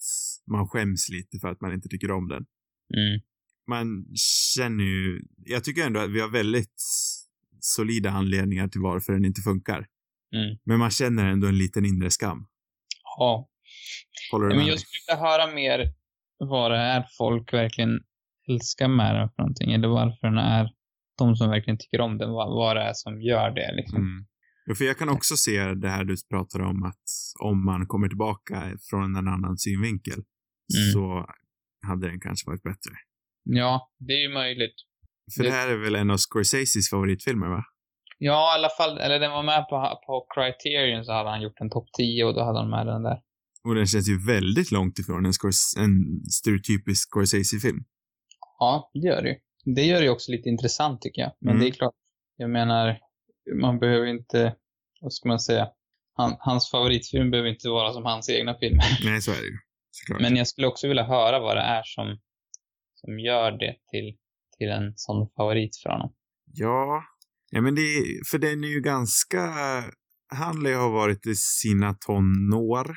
man 0.52 0.68
skäms 0.68 1.10
lite 1.10 1.40
för 1.40 1.48
att 1.48 1.62
man 1.62 1.74
inte 1.74 1.90
tycker 1.90 2.12
om 2.12 2.28
den. 2.28 2.46
Mm. 2.98 3.22
Man 3.68 4.06
känner 4.56 4.84
ju, 4.84 5.22
jag 5.38 5.64
tycker 5.64 5.86
ändå 5.86 6.00
att 6.00 6.12
vi 6.12 6.20
har 6.20 6.30
väldigt 6.30 6.82
solida 7.60 8.10
anledningar 8.10 8.68
till 8.68 8.82
varför 8.82 9.14
den 9.14 9.26
inte 9.26 9.42
funkar. 9.42 9.88
Mm. 10.36 10.58
Men 10.64 10.80
man 10.80 10.92
känner 10.92 11.26
ändå 11.26 11.48
en 11.48 11.58
liten 11.58 11.86
inre 11.86 12.12
skam. 12.12 12.48
Ja, 13.18 13.50
Håller 14.32 14.46
du 14.46 14.52
Ja, 14.52 14.56
med 14.56 14.64
men 14.64 14.72
jag 14.72 14.80
skulle 14.80 15.00
vilja 15.08 15.30
höra 15.30 15.54
mer 15.56 15.94
vad 16.38 16.72
det 16.72 16.78
är 16.78 17.06
folk 17.18 17.54
verkligen 17.54 18.00
älskar 18.50 18.88
med 18.88 19.16
den 19.16 19.30
för 19.30 19.42
någonting. 19.42 19.72
Eller 19.74 19.88
varför 19.88 20.28
den 20.28 20.38
är, 20.38 20.70
de 21.18 21.36
som 21.36 21.50
verkligen 21.50 21.78
tycker 21.78 22.02
om 22.02 22.18
den, 22.18 22.32
vad, 22.32 22.48
vad 22.50 22.76
det 22.76 22.82
är 22.82 22.94
som 22.94 23.22
gör 23.22 23.52
det 23.52 23.76
liksom. 23.76 23.98
Mm. 24.02 24.26
Ja, 24.66 24.76
för 24.76 24.86
jag 24.86 24.98
kan 24.98 25.10
också 25.10 25.38
se 25.38 25.74
det 25.74 25.90
här 25.90 26.04
du 26.04 26.16
pratar 26.30 26.60
om 26.62 26.84
att 26.84 27.04
om 27.40 27.66
man 27.66 27.88
kommer 27.88 28.08
tillbaka 28.08 28.64
från 28.90 29.16
en 29.18 29.28
annan 29.28 29.58
synvinkel 29.58 30.20
Mm. 30.78 30.94
så 30.94 31.26
hade 31.88 32.08
den 32.08 32.20
kanske 32.20 32.50
varit 32.50 32.64
bättre. 32.64 32.92
Ja, 33.44 33.92
det 34.00 34.14
är 34.14 34.22
ju 34.28 34.34
möjligt. 34.34 34.76
För 35.36 35.44
det 35.44 35.50
Det- 35.50 35.56
här 35.56 35.68
är 35.68 35.78
väl 35.78 35.96
en 35.96 36.10
av 36.12 36.18
Scorseses 36.18 36.90
favoritfilmer 36.90 37.48
va? 37.48 37.64
Ja, 38.18 38.54
i 38.56 38.60
alla 38.60 38.70
fall, 38.78 38.98
eller 38.98 39.20
den 39.20 39.32
var 39.32 39.44
med 39.44 39.66
på, 39.70 40.00
på 40.08 40.28
Criterion 40.36 41.06
så 41.06 41.12
hade 41.14 41.30
han 41.30 41.42
gjort 41.42 41.60
en 41.60 41.70
topp 41.70 41.88
10 41.98 42.24
och 42.26 42.34
då 42.34 42.44
hade 42.44 42.60
han 42.60 42.70
med 42.70 42.88
den 42.88 43.04
där. 43.04 43.18
Och 43.64 43.76
den 43.76 43.88
känns 43.88 44.10
ju 44.10 44.26
väldigt 44.26 44.72
långt 44.72 45.00
ifrån 45.00 45.26
en, 45.26 45.32
Scors- 45.32 45.78
en 45.84 45.92
stereotypisk 46.38 47.02
Scorsese-film. 47.10 47.80
Ja, 48.60 48.92
det 48.94 49.00
gör 49.00 49.22
det 49.22 49.30
ju. 49.30 49.36
Det 49.76 49.82
gör 49.86 50.00
det 50.00 50.04
ju 50.06 50.10
också 50.12 50.32
lite 50.32 50.50
intressant 50.50 51.02
tycker 51.02 51.22
jag. 51.22 51.32
Men 51.40 51.52
Mm. 51.52 51.62
det 51.64 51.70
är 51.70 51.72
klart, 51.72 51.94
jag 52.38 52.50
menar, 52.50 53.00
man 53.62 53.80
behöver 53.80 54.06
inte, 54.08 54.56
vad 55.02 55.14
ska 55.14 55.30
man 55.30 55.40
säga, 55.40 55.68
han, 56.14 56.36
hans 56.40 56.72
favoritfilm 56.72 57.32
behöver 57.32 57.50
inte 57.50 57.70
vara 57.70 57.94
som 57.94 58.06
hans 58.06 58.30
egna 58.30 58.58
filmer. 58.60 58.84
Nej, 59.06 59.22
så 59.22 59.32
är 59.32 59.36
det 59.36 59.48
ju. 59.48 59.58
Men 60.22 60.36
jag 60.36 60.48
skulle 60.48 60.68
också 60.68 60.88
vilja 60.88 61.04
höra 61.04 61.40
vad 61.40 61.58
det 61.58 61.62
är 61.62 61.82
som, 61.86 62.20
som 62.94 63.20
gör 63.20 63.52
det 63.52 63.76
till, 63.92 64.18
till 64.58 64.70
en 64.70 64.94
sån 64.96 65.30
favorit 65.36 65.78
för 65.84 65.90
honom. 65.90 66.14
Ja, 66.46 67.04
ja 67.52 67.62
men 67.62 67.76
det 67.76 67.82
för 68.32 68.38
den 68.38 68.64
är 68.64 68.68
ju 68.68 68.82
ganska, 68.82 69.40
han 70.28 70.64
lär 70.64 70.70
ju 70.70 70.76
ha 70.76 70.90
varit 70.90 71.28
i 71.28 71.36
sina 71.36 71.94
tonår 71.94 72.96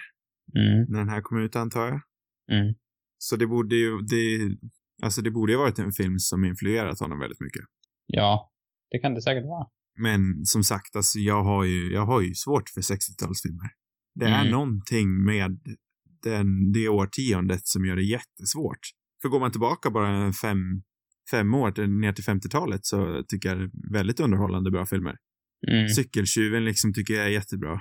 Mm, 0.57 0.87
när 0.89 0.99
den 0.99 1.09
här 1.09 1.21
kom 1.21 1.39
ut 1.43 1.57
antar 1.57 1.81
jag. 1.87 2.01
mm. 2.59 2.75
Så 3.19 3.37
det 3.37 3.47
borde 3.47 3.77
ju, 3.77 3.99
det, 3.99 4.39
alltså 5.03 5.23
det 5.23 5.31
borde 5.31 5.53
ju 5.53 5.59
varit 5.59 5.79
en 5.79 5.93
film 5.93 6.19
som 6.19 6.45
influerat 6.45 7.01
honom 7.01 7.19
väldigt 7.19 7.41
mycket. 7.41 7.63
Ja, 8.07 8.53
det 8.91 8.99
kan 8.99 9.15
det 9.15 9.23
säkert 9.23 9.45
vara. 9.45 9.67
Men 10.01 10.45
som 10.45 10.65
sagt, 10.65 10.97
alltså 10.97 11.19
jag 11.19 11.43
har 11.45 11.65
ju, 11.65 11.93
jag 11.93 12.07
har 12.07 12.21
ju 12.21 12.35
svårt 12.35 12.69
för 12.69 12.81
60-talsfilmer. 12.81 13.69
Det 14.15 14.25
är 14.27 14.41
Mm. 14.41 14.53
någonting 14.53 15.25
med 15.25 15.59
den, 16.23 16.73
det 16.73 16.89
årtiondet 16.89 17.67
som 17.67 17.85
gör 17.85 17.97
det 17.97 18.03
jättesvårt. 18.05 18.81
För 19.23 19.29
går 19.29 19.41
man 19.41 19.51
tillbaka 19.51 19.91
bara 19.91 20.33
fem, 20.33 20.59
fem 21.31 21.55
år 21.55 21.71
till, 21.71 21.91
ner 21.91 22.13
till 22.13 22.25
50-talet 22.25 22.87
så 22.87 23.23
tycker 23.29 23.49
jag 23.49 23.59
det 23.59 23.65
är 23.65 23.93
väldigt 23.93 24.21
underhållande 24.21 24.71
bra 24.71 24.87
filmer. 24.87 25.17
Mm. 25.69 25.89
Cykeltjuven 25.89 26.65
liksom 26.65 26.95
tycker 26.95 27.15
jag 27.15 27.25
är 27.25 27.29
jättebra. 27.31 27.81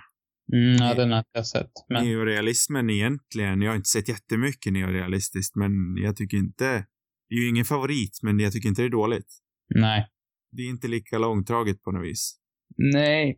Mm, 0.54 0.76
ja, 0.76 0.94
den 0.94 1.12
har 1.12 1.24
jag 1.34 1.48
sett. 1.48 1.72
Men, 1.90 2.06
Neorealismen 2.06 2.90
egentligen, 2.90 3.62
jag 3.62 3.72
har 3.72 3.76
inte 3.76 3.90
sett 3.90 4.10
jättemycket 4.10 4.74
neorealistiskt, 4.74 5.56
men 5.56 5.72
jag 5.98 6.16
tycker 6.16 6.38
inte, 6.38 6.86
det 7.30 7.36
är 7.36 7.40
ju 7.40 7.50
ingen 7.50 7.66
favorit, 7.66 8.20
men 8.24 8.40
jag 8.40 8.52
tycker 8.54 8.70
inte 8.70 8.82
det 8.82 8.86
är 8.88 8.90
dåligt. 8.90 9.28
nej. 9.76 10.08
Det 10.52 10.62
är 10.64 10.70
inte 10.70 10.88
lika 10.88 11.18
långdraget 11.18 11.84
på 11.84 11.92
något 11.92 12.06
vis. 12.06 12.40
Nej, 12.78 13.38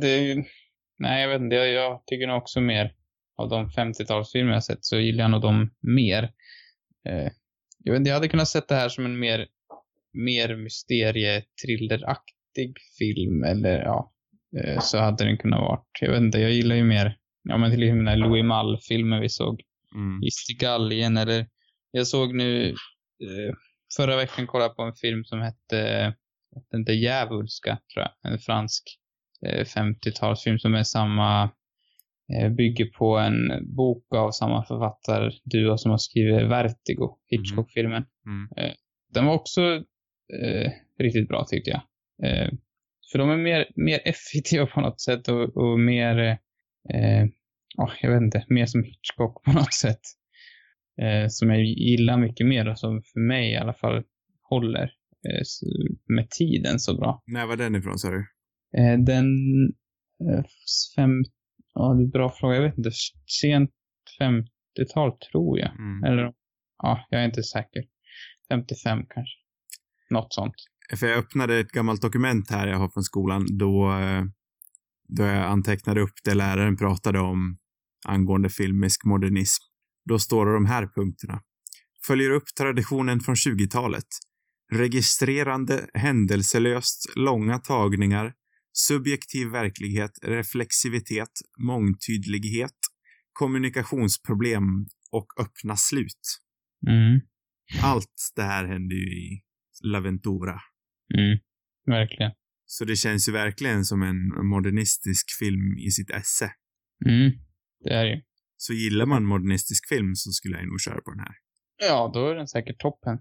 det 0.00 0.44
nej 0.98 1.22
jag 1.22 1.28
vet 1.28 1.40
inte, 1.40 1.56
jag, 1.56 1.68
jag 1.68 2.02
tycker 2.06 2.26
nog 2.26 2.36
också 2.36 2.60
mer 2.60 2.92
av 3.38 3.48
de 3.48 3.68
50-talsfilmer 3.68 4.52
jag 4.52 4.64
sett 4.64 4.84
så 4.84 4.98
gillar 4.98 5.24
jag 5.24 5.30
nog 5.30 5.42
dem 5.42 5.70
mer. 5.80 6.22
Eh, 7.08 7.30
jag 7.84 7.92
vet 7.92 7.98
inte, 7.98 8.08
jag 8.10 8.14
hade 8.14 8.28
kunnat 8.28 8.48
sett 8.48 8.68
det 8.68 8.74
här 8.74 8.88
som 8.88 9.04
en 9.04 9.18
mer, 9.18 9.46
mer 10.12 10.56
mysterie-thrilleraktig 10.56 12.74
film 12.98 13.44
eller 13.44 13.78
ja, 13.82 14.12
eh, 14.64 14.80
så 14.80 14.98
hade 14.98 15.24
den 15.24 15.38
kunnat 15.38 15.60
vara. 15.60 15.80
Jag 16.00 16.10
vet 16.10 16.20
inte, 16.20 16.38
jag 16.38 16.52
gillar 16.52 16.76
ju 16.76 16.84
mer, 16.84 17.16
ja 17.42 17.58
men 17.58 17.70
till 17.70 17.82
exempel 17.82 18.04
den 18.04 18.08
här 18.08 18.16
Louis 18.28 18.44
Malle-filmen 18.44 19.20
vi 19.20 19.28
såg 19.28 19.62
Mm. 19.94 20.22
i 20.22 20.30
Stigalien 20.30 21.16
eller 21.16 21.46
jag 21.90 22.06
såg 22.06 22.34
nu 22.34 22.74
förra 23.96 24.16
veckan 24.16 24.46
kollade 24.46 24.68
jag 24.68 24.76
på 24.76 24.82
en 24.82 24.94
film 24.94 25.24
som 25.24 25.40
hette 25.40 26.14
hette 26.56 26.76
inte 26.76 26.92
Djävulska 26.92 27.78
tror 27.94 28.06
jag. 28.06 28.32
En 28.32 28.38
fransk 28.38 28.82
eh, 29.46 29.64
50-talsfilm 29.64 30.58
som 30.58 30.74
är 30.74 30.82
samma 30.82 31.50
eh, 32.32 32.48
bygger 32.48 32.86
på 32.86 33.18
en 33.18 33.66
bok 33.76 34.14
av 34.14 34.30
samma 34.30 34.64
författarduo 34.64 35.78
som 35.78 35.90
har 35.90 35.98
skrivit 35.98 36.50
Vertigo, 36.50 37.18
Hitchcock-filmen. 37.26 38.04
Mm. 38.26 38.74
Den 39.14 39.26
var 39.26 39.34
också 39.34 39.62
eh, 40.42 40.72
riktigt 40.98 41.28
bra 41.28 41.44
tyckte 41.44 41.70
jag. 41.70 41.80
Eh, 42.30 42.50
för 43.12 43.18
de 43.18 43.30
är 43.30 43.36
mer, 43.36 43.66
mer 43.76 44.00
effektiva 44.04 44.66
på 44.66 44.80
något 44.80 45.00
sätt 45.00 45.28
och, 45.28 45.56
och 45.56 45.80
mer, 45.80 46.18
eh, 46.94 47.24
ja, 47.76 47.92
jag 48.00 48.10
vet 48.10 48.22
inte, 48.22 48.44
mer 48.48 48.66
som 48.66 48.84
Hitchcock 48.84 49.44
på 49.44 49.52
något 49.52 49.74
sätt. 49.74 50.00
Eh, 51.02 51.28
som 51.28 51.50
jag 51.50 51.64
gillar 51.64 52.18
mycket 52.18 52.46
mer 52.46 52.68
och 52.68 52.78
som 52.78 53.02
för 53.02 53.20
mig 53.20 53.52
i 53.52 53.56
alla 53.56 53.74
fall 53.74 54.02
håller 54.42 54.82
eh, 55.28 55.42
med 56.06 56.30
tiden 56.30 56.78
så 56.78 56.96
bra. 56.96 57.22
När 57.26 57.46
var 57.46 57.56
den 57.56 57.76
ifrån 57.76 57.98
sa 57.98 58.10
du? 58.10 58.26
Eh, 58.76 58.98
den 58.98 59.26
eh, 60.30 60.44
fem, 60.96 61.10
ja 61.74 61.94
det 61.94 62.00
är 62.00 62.04
en 62.04 62.10
bra 62.10 62.32
fråga, 62.40 62.54
jag 62.54 62.62
vet 62.62 62.78
inte, 62.78 62.90
sent 63.40 63.70
50-tal 64.20 65.12
tror 65.32 65.58
jag. 65.58 65.70
Mm. 65.70 66.04
Eller, 66.04 66.32
ja, 66.82 67.06
jag 67.10 67.20
är 67.20 67.24
inte 67.24 67.42
säker. 67.42 67.84
55 68.48 68.98
kanske. 68.98 69.36
Något 70.10 70.32
sånt. 70.32 70.54
För 70.96 71.06
jag 71.06 71.18
öppnade 71.18 71.58
ett 71.58 71.72
gammalt 71.72 72.02
dokument 72.02 72.50
här 72.50 72.66
jag 72.66 72.78
har 72.78 72.88
från 72.88 73.02
skolan 73.02 73.46
då, 73.58 73.92
eh, 74.00 74.24
då 75.08 75.22
jag 75.22 75.44
antecknade 75.44 76.00
upp 76.00 76.14
det 76.24 76.34
läraren 76.34 76.76
pratade 76.76 77.20
om 77.20 77.58
angående 78.06 78.48
filmisk 78.48 79.04
modernism. 79.04 79.62
Då 80.08 80.18
står 80.18 80.46
det 80.46 80.52
de 80.52 80.66
här 80.66 80.86
punkterna. 80.94 81.42
Följer 82.06 82.30
upp 82.30 82.54
traditionen 82.58 83.20
från 83.20 83.34
20-talet. 83.34 84.06
Registrerande, 84.72 85.86
händelselöst, 85.94 87.12
långa 87.16 87.58
tagningar, 87.58 88.34
subjektiv 88.72 89.48
verklighet, 89.48 90.10
reflexivitet, 90.22 91.30
mångtydlighet, 91.58 92.76
kommunikationsproblem 93.32 94.62
och 95.12 95.26
öppna 95.40 95.76
slut. 95.76 96.40
Mm. 96.88 97.20
Allt 97.82 98.32
det 98.36 98.42
här 98.42 98.64
händer 98.64 98.96
ju 98.96 99.12
i 99.12 99.42
La 99.84 100.00
Ventura. 100.00 100.60
Mm. 101.14 101.38
Verkligen. 101.86 102.32
Så 102.66 102.84
det 102.84 102.96
känns 102.96 103.28
ju 103.28 103.32
verkligen 103.32 103.84
som 103.84 104.02
en 104.02 104.46
modernistisk 104.46 105.26
film 105.38 105.78
i 105.78 105.90
sitt 105.90 106.10
esse. 106.10 106.52
Mm, 107.06 107.32
det 107.84 107.90
är 107.90 108.04
ju. 108.04 108.22
Så 108.56 108.72
gillar 108.72 109.06
man 109.06 109.24
modernistisk 109.24 109.88
film 109.88 110.14
så 110.14 110.30
skulle 110.30 110.56
jag 110.56 110.68
nog 110.68 110.80
köra 110.80 111.00
på 111.00 111.10
den 111.10 111.20
här. 111.20 111.34
Ja, 111.88 112.10
då 112.14 112.28
är 112.28 112.34
den 112.34 112.48
säkert 112.48 112.78
toppen. 112.78 113.18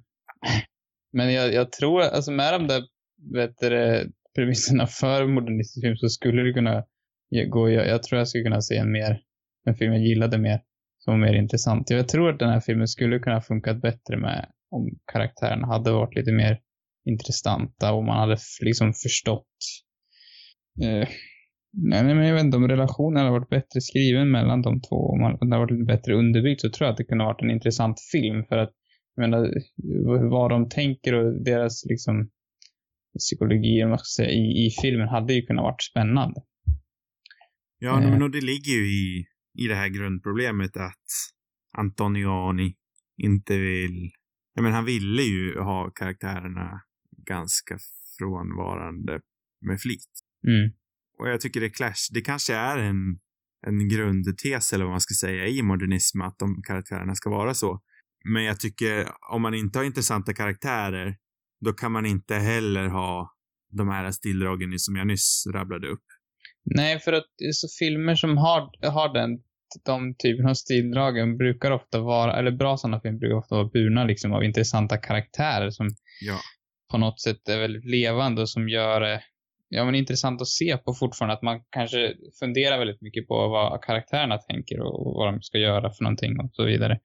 Men 1.13 1.33
jag, 1.33 1.53
jag 1.53 1.71
tror, 1.71 2.01
alltså 2.01 2.31
med 2.31 2.53
de 2.53 2.67
där, 2.67 2.83
vet 3.33 3.57
du, 3.59 4.11
premisserna 4.35 4.87
för 4.87 5.27
modernistisk 5.27 5.85
film 5.85 5.97
så 5.97 6.09
skulle 6.09 6.41
det 6.41 6.53
kunna 6.53 6.83
gå, 7.49 7.69
jag, 7.69 7.87
jag 7.87 8.03
tror 8.03 8.17
jag 8.17 8.27
skulle 8.27 8.43
kunna 8.43 8.61
se 8.61 8.77
en 8.77 8.91
mer, 8.91 9.21
en 9.65 9.75
film 9.75 9.93
jag 9.93 10.03
gillade 10.03 10.37
mer, 10.37 10.61
som 10.99 11.11
var 11.13 11.27
mer 11.27 11.33
intressant. 11.33 11.89
Jag 11.89 12.07
tror 12.07 12.29
att 12.29 12.39
den 12.39 12.49
här 12.49 12.59
filmen 12.59 12.87
skulle 12.87 13.19
kunna 13.19 13.41
funkat 13.41 13.81
bättre 13.81 14.17
med 14.17 14.51
om 14.71 14.99
karaktärerna 15.11 15.67
hade 15.67 15.91
varit 15.91 16.15
lite 16.15 16.31
mer 16.31 16.59
intressanta 17.05 17.93
och 17.93 18.03
man 18.03 18.17
hade 18.17 18.37
liksom 18.61 18.93
förstått 18.93 19.57
eh, 20.83 21.07
Nej, 21.77 22.03
men 22.03 22.25
jag 22.25 22.35
vet 22.35 22.43
inte 22.43 22.57
om 22.57 22.67
relationen 22.67 23.17
hade 23.17 23.31
varit 23.31 23.49
bättre 23.49 23.81
skriven 23.81 24.31
mellan 24.31 24.61
de 24.61 24.81
två, 24.81 24.95
om 24.95 25.21
man 25.21 25.31
hade 25.31 25.57
varit 25.57 25.71
lite 25.71 25.85
bättre 25.85 26.13
underbyggt 26.15 26.61
så 26.61 26.69
tror 26.69 26.85
jag 26.85 26.91
att 26.91 26.97
det 26.97 27.03
kunde 27.03 27.23
ha 27.23 27.31
varit 27.31 27.41
en 27.41 27.49
intressant 27.51 27.99
film 28.11 28.43
för 28.49 28.57
att, 28.57 28.71
jag 29.15 29.21
menar, 29.29 29.51
vad 30.29 30.51
de 30.51 30.69
tänker 30.69 31.13
och 31.13 31.43
deras 31.43 31.85
liksom 31.85 32.29
psykologi, 33.19 33.97
säga, 34.15 34.29
i, 34.29 34.65
i 34.65 34.69
filmen 34.81 35.07
hade 35.07 35.33
ju 35.33 35.41
kunnat 35.41 35.63
varit 35.63 35.83
spännande. 35.83 36.41
Ja, 37.79 38.03
Eh. 38.03 38.09
men 38.09 38.21
och 38.23 38.31
det 38.31 38.41
ligger 38.41 38.73
ju 38.73 38.85
i, 38.85 39.25
i 39.63 39.67
det 39.67 39.75
här 39.75 39.89
grundproblemet 39.89 40.77
att 40.77 41.05
Antonioni 41.77 42.75
inte 43.17 43.57
vill... 43.57 44.11
Jag 44.53 44.63
menar, 44.63 44.75
han 44.75 44.85
ville 44.85 45.21
ju 45.21 45.59
ha 45.59 45.91
karaktärerna 45.95 46.81
ganska 47.25 47.77
frånvarande 48.17 49.21
med 49.61 49.81
flit. 49.81 50.11
Mm. 50.47 50.71
Och 51.19 51.29
jag 51.29 51.41
tycker 51.41 51.61
det 51.61 51.69
clash. 51.69 52.09
Det 52.13 52.21
kanske 52.21 52.55
är 52.55 52.77
en, 52.77 53.19
en 53.67 53.89
grundtes, 53.89 54.73
eller 54.73 54.85
vad 54.85 54.91
man 54.91 55.01
ska 55.01 55.13
säga, 55.13 55.47
i 55.47 55.61
modernism 55.61 56.21
att 56.21 56.39
de 56.39 56.61
karaktärerna 56.67 57.15
ska 57.15 57.29
vara 57.29 57.53
så. 57.53 57.81
Men 58.33 58.43
jag 58.43 58.59
tycker, 58.59 59.07
om 59.31 59.41
man 59.41 59.53
inte 59.53 59.79
har 59.79 59.83
intressanta 59.85 60.33
karaktärer, 60.33 61.15
då 61.65 61.73
kan 61.73 61.91
man 61.91 62.05
inte 62.05 62.35
heller 62.35 62.87
ha 62.87 63.31
de 63.71 63.89
här 63.89 64.11
stilldragen 64.11 64.79
som 64.79 64.95
jag 64.95 65.07
nyss 65.07 65.43
rabblade 65.53 65.87
upp. 65.87 66.03
Nej, 66.75 66.99
för 66.99 67.13
att 67.13 67.25
är 67.43 67.51
så 67.51 67.67
filmer 67.79 68.15
som 68.15 68.37
har, 68.37 68.89
har 68.91 69.13
den, 69.13 69.29
de 69.85 70.15
typen 70.15 70.47
av 70.47 70.53
stildragen 70.53 71.37
brukar 71.37 71.71
ofta 71.71 71.99
vara, 72.01 72.39
eller 72.39 72.51
bra 72.51 72.77
sådana 72.77 73.01
filmer 73.01 73.19
brukar 73.19 73.35
ofta 73.35 73.55
vara 73.55 73.69
burna 73.73 74.03
liksom 74.03 74.33
av 74.33 74.43
intressanta 74.43 74.97
karaktärer 74.97 75.69
som 75.69 75.87
Ja. 76.21 76.39
på 76.91 76.97
något 76.97 77.21
sätt 77.21 77.49
är 77.49 77.59
väldigt 77.59 77.85
levande 77.85 78.41
och 78.41 78.49
som 78.49 78.69
gör 78.69 79.01
det 79.01 79.23
ja, 79.69 79.85
men 79.85 79.95
intressant 79.95 80.41
att 80.41 80.47
se 80.47 80.77
på 80.77 80.93
fortfarande. 80.93 81.33
Att 81.35 81.41
man 81.41 81.63
kanske 81.69 82.13
funderar 82.39 82.77
väldigt 82.77 83.01
mycket 83.01 83.27
på 83.27 83.47
vad 83.49 83.81
karaktärerna 83.83 84.37
tänker 84.37 84.79
och 84.79 85.13
vad 85.13 85.33
de 85.33 85.41
ska 85.41 85.57
göra 85.57 85.91
för 85.91 86.03
någonting 86.03 86.39
och 86.39 86.49
så 86.53 86.65
vidare. 86.65 86.99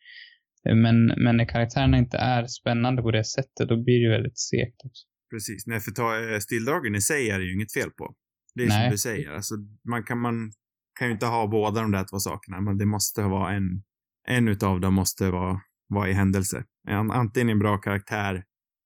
Men, 0.65 1.07
men 1.07 1.37
när 1.37 1.49
karaktärerna 1.49 1.99
inte 1.99 2.17
är 2.19 2.47
spännande 2.47 3.03
på 3.03 3.11
det 3.11 3.25
sättet, 3.25 3.69
då 3.69 3.85
blir 3.85 4.05
det 4.05 4.17
väldigt 4.17 4.39
segt 4.39 4.81
också. 4.85 5.07
Precis. 5.31 5.67
Nej, 5.67 5.81
för 5.81 5.91
ta, 5.91 6.33
eh, 6.33 6.39
stilldragen 6.39 6.95
i 6.95 7.01
sig 7.01 7.31
är 7.31 7.39
det 7.39 7.45
ju 7.45 7.55
inget 7.55 7.73
fel 7.73 7.91
på. 7.91 8.15
Det 8.55 8.63
är 8.63 8.69
Nej. 8.69 8.83
som 8.83 8.91
du 8.91 8.99
säger. 8.99 9.31
Alltså, 9.31 9.55
man 9.89 10.05
kan, 10.05 10.19
man 10.19 10.53
kan 10.99 11.09
ju 11.09 11.13
inte 11.13 11.27
ha 11.27 11.47
båda 11.47 11.81
de 11.81 11.91
där 11.91 12.05
två 12.11 12.19
sakerna, 12.19 12.61
men 12.61 12.79
det 12.79 12.87
måste 12.87 13.23
vara 13.23 13.53
en, 13.53 13.83
en 14.29 14.49
utav 14.49 14.81
dem 14.81 14.95
måste 14.95 15.31
vara, 15.31 15.61
vara 15.89 16.09
i 16.09 16.13
händelse. 16.13 16.65
En, 16.89 17.11
antingen 17.11 17.49
en 17.49 17.59
bra 17.59 17.79
karaktär 17.79 18.45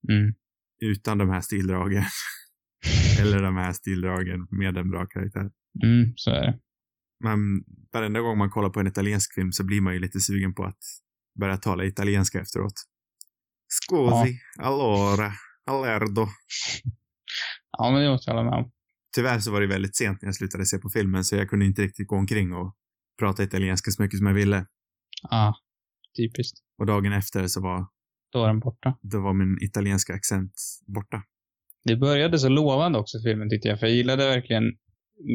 Mm. 0.09 0.35
utan 0.81 1.19
de 1.19 1.31
här 1.31 1.41
stilldragen. 1.41 2.03
eller 3.21 3.43
de 3.43 3.57
här 3.57 3.73
stilldragen 3.73 4.47
med 4.51 4.77
en 4.77 4.91
bra 4.91 5.07
karaktär. 5.07 5.51
Mm, 5.85 6.13
så 6.17 6.31
är 6.31 6.41
det. 6.43 6.59
Men 7.25 7.39
varenda 7.93 8.21
gång 8.21 8.39
man 8.39 8.51
kollar 8.51 8.71
på 8.71 8.81
en 8.81 8.87
italiensk 8.87 9.35
film 9.35 9.53
så 9.53 9.65
blir 9.65 9.81
man 9.81 9.93
ju 9.95 9.99
lite 10.01 10.21
sugen 10.21 10.55
på 10.55 10.65
att 10.65 10.79
börja 11.41 11.57
tala 11.57 11.85
italienska 11.85 12.41
efteråt. 12.41 12.73
Scusi, 13.69 14.39
allora, 14.59 15.33
allerdo. 15.67 16.27
Ja, 17.79 17.91
men 17.91 18.03
det 18.03 18.11
måste 18.11 18.31
jag 18.31 18.37
hålla 18.37 18.51
med 18.51 18.59
om. 18.65 18.71
Tyvärr 19.17 19.39
så 19.39 19.53
var 19.53 19.61
det 19.61 19.67
väldigt 19.67 19.97
sent 19.97 20.23
när 20.23 20.29
jag 20.29 20.35
slutade 20.35 20.67
se 20.67 20.79
på 20.79 20.91
filmen 20.91 21.25
så 21.25 21.37
jag 21.37 21.51
kunde 21.51 21.65
inte 21.67 21.83
riktigt 21.83 22.09
gå 22.09 22.17
omkring 22.17 22.53
och 22.53 22.75
prata 23.19 23.43
italienska 23.43 23.91
så 23.91 24.03
mycket 24.03 24.19
som 24.19 24.27
jag 24.27 24.35
ville. 24.35 24.67
Ja, 25.31 25.55
typiskt. 26.17 26.59
Och 26.79 26.87
dagen 26.87 27.13
efter 27.13 27.47
så 27.47 27.61
var, 27.61 27.87
Då 28.33 28.45
är 28.45 28.47
den 28.49 28.61
borta. 28.61 28.99
då 29.03 29.21
var 29.21 29.33
min 29.35 29.59
italienska 29.63 30.15
accent 30.15 30.53
borta. 30.87 31.23
Det 31.85 31.97
började 31.97 32.39
så 32.39 32.49
lovande 32.49 32.99
också 32.99 33.19
filmen 33.25 33.51
tyckte 33.51 33.69
jag, 33.69 33.81
för 33.81 33.87
jag 33.87 33.97
gillade 33.97 34.27
verkligen 34.27 34.65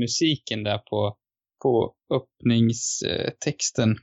musiken 0.01 0.63
där 0.63 0.77
på, 0.77 1.17
på 1.63 1.95
öppningstexten. 2.13 3.95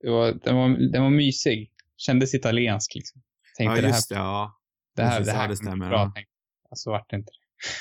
Det 0.00 0.10
var, 0.10 0.32
den, 0.44 0.56
var, 0.56 0.92
den 0.92 1.02
var 1.02 1.10
mysig. 1.10 1.70
Kändes 1.96 2.34
italiensk 2.34 2.94
liksom. 2.94 3.22
Tänkte 3.56 3.76
ja, 3.76 3.80
det 3.82 3.86
här, 3.88 3.94
just 3.94 4.08
det. 4.08 4.14
Ja. 4.14 4.60
det 4.96 5.02
här, 5.02 5.18
precis, 5.18 5.32
det 5.32 5.38
här 5.38 5.48
det 5.48 5.56
stämmer, 5.56 5.88
bra. 5.88 5.98
ja. 5.98 6.04
Tänkte. 6.14 6.20
jag. 6.62 6.70
Och 6.72 6.78
så 6.78 6.90
vart 6.90 7.10
det 7.10 7.16
inte. 7.16 7.32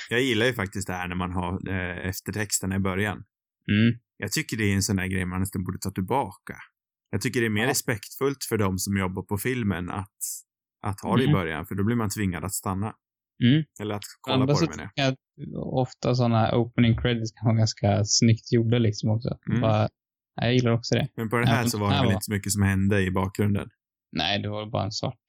Jag 0.10 0.21
gillar 0.21 0.45
ju 0.45 0.53
faktiskt 0.53 0.88
det 0.88 0.93
här 0.93 1.08
när 1.08 1.15
man 1.15 1.32
har 1.32 1.69
eh, 1.69 2.10
eftertexterna 2.10 2.75
i 2.75 2.79
början. 2.79 3.17
Mm. 3.71 3.99
Jag 4.17 4.32
tycker 4.32 4.58
det 4.58 4.63
är 4.63 4.73
en 4.75 4.84
sån 4.84 4.95
där 4.95 5.06
grej 5.08 5.25
man 5.25 5.39
nästan 5.39 5.63
borde 5.63 5.77
ta 5.79 5.91
tillbaka. 5.91 6.56
Jag 7.10 7.21
tycker 7.21 7.39
det 7.39 7.45
är 7.45 7.49
mer 7.49 7.63
Ja. 7.63 7.69
respektfullt 7.69 8.43
för 8.49 8.58
de 8.58 8.77
som 8.77 8.97
jobbar 8.97 9.21
på 9.23 9.38
filmen 9.38 9.89
att, 9.89 10.17
att 10.82 11.01
ha 11.01 11.17
det 11.17 11.23
i 11.23 11.25
Mm. 11.27 11.34
början, 11.39 11.65
för 11.65 11.75
då 11.75 11.84
blir 11.84 11.95
man 11.95 12.10
tvingad 12.10 12.43
att 12.45 12.53
stanna. 12.53 12.93
Mm. 13.43 13.63
Eller 13.82 13.96
att 13.96 14.04
kolla 14.22 14.36
Andra 14.41 14.54
på 14.56 14.60
det 14.62 14.69
menar 14.69 14.91
jag. 14.96 15.15
ofta 15.82 16.15
sådana 16.15 16.56
opening 16.56 16.98
credits 16.98 17.32
kan 17.32 17.46
vara 17.46 17.58
ganska 17.58 18.02
snyggt 18.06 18.52
gjorda 18.54 18.78
liksom 18.78 19.10
också. 19.10 19.38
Mm. 19.50 19.62
Bara, 19.62 19.89
jag 20.36 20.54
gillar 20.54 20.72
också 20.72 20.96
det. 20.96 21.08
Men 21.15 21.30
på 21.30 21.38
den 21.38 21.48
här 21.48 21.63
Ja, 21.63 21.69
så 21.69 21.78
var 21.80 21.88
det 21.88 21.91
det 21.91 21.96
här 21.96 22.04
väl 22.04 22.08
var- 22.08 22.13
inte 22.13 22.24
så 22.26 22.32
mycket 22.34 22.52
som 22.52 22.62
hände 22.63 23.02
i 23.02 23.12
bakgrunden. 23.12 23.69
Nej, 24.12 24.41
det 24.41 24.50
var 24.50 24.65
bara 24.72 24.84
en 24.86 24.91
svart, 24.91 25.26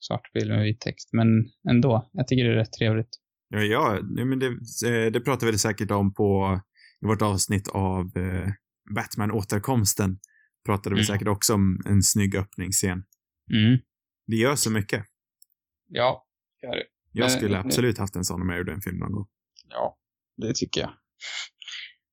svart 0.00 0.32
bild 0.34 0.50
med 0.50 0.62
vit 0.62 0.80
text. 0.80 1.08
Men 1.12 1.26
ändå, 1.70 2.10
jag 2.12 2.28
tycker 2.28 2.44
det 2.44 2.50
är 2.50 2.54
rätt 2.56 2.72
trevligt. 2.78 3.08
Ja, 3.48 3.60
ja 3.62 3.98
men 4.02 4.38
det, 4.38 4.46
eh, 4.46 5.12
det 5.12 5.20
pratar 5.20 5.46
vi 5.46 5.58
säkert 5.58 5.90
om 5.90 6.14
på 6.14 6.60
i 7.02 7.06
vårt 7.06 7.22
avsnitt 7.22 7.68
av 7.68 8.00
eh, 8.16 8.48
Batman-återkomsten. 8.94 10.18
Pratade 10.66 10.94
vi 10.94 11.00
Mm. 11.00 11.04
säkert 11.06 11.28
också 11.28 11.54
om 11.54 11.80
en 11.86 12.02
snygg 12.02 12.36
öppningsscen. 12.36 13.04
Mm. 13.52 13.78
Det 14.26 14.36
gör 14.36 14.54
så 14.56 14.70
mycket. 14.70 15.04
Ja, 15.88 16.26
gör 16.62 16.76
det. 16.76 16.84
Jag 17.16 17.24
Men- 17.24 17.30
skulle 17.30 17.56
men- 17.56 17.66
absolut 17.66 17.98
haft 17.98 18.16
en 18.16 18.24
sån 18.24 18.42
om 18.42 18.48
jag 18.48 18.58
gjorde 18.58 18.72
en 18.72 18.80
film 18.80 18.98
någon 18.98 19.12
gång. 19.12 19.26
Ja, 19.70 19.98
det 20.36 20.54
tycker 20.54 20.80
jag. 20.80 20.90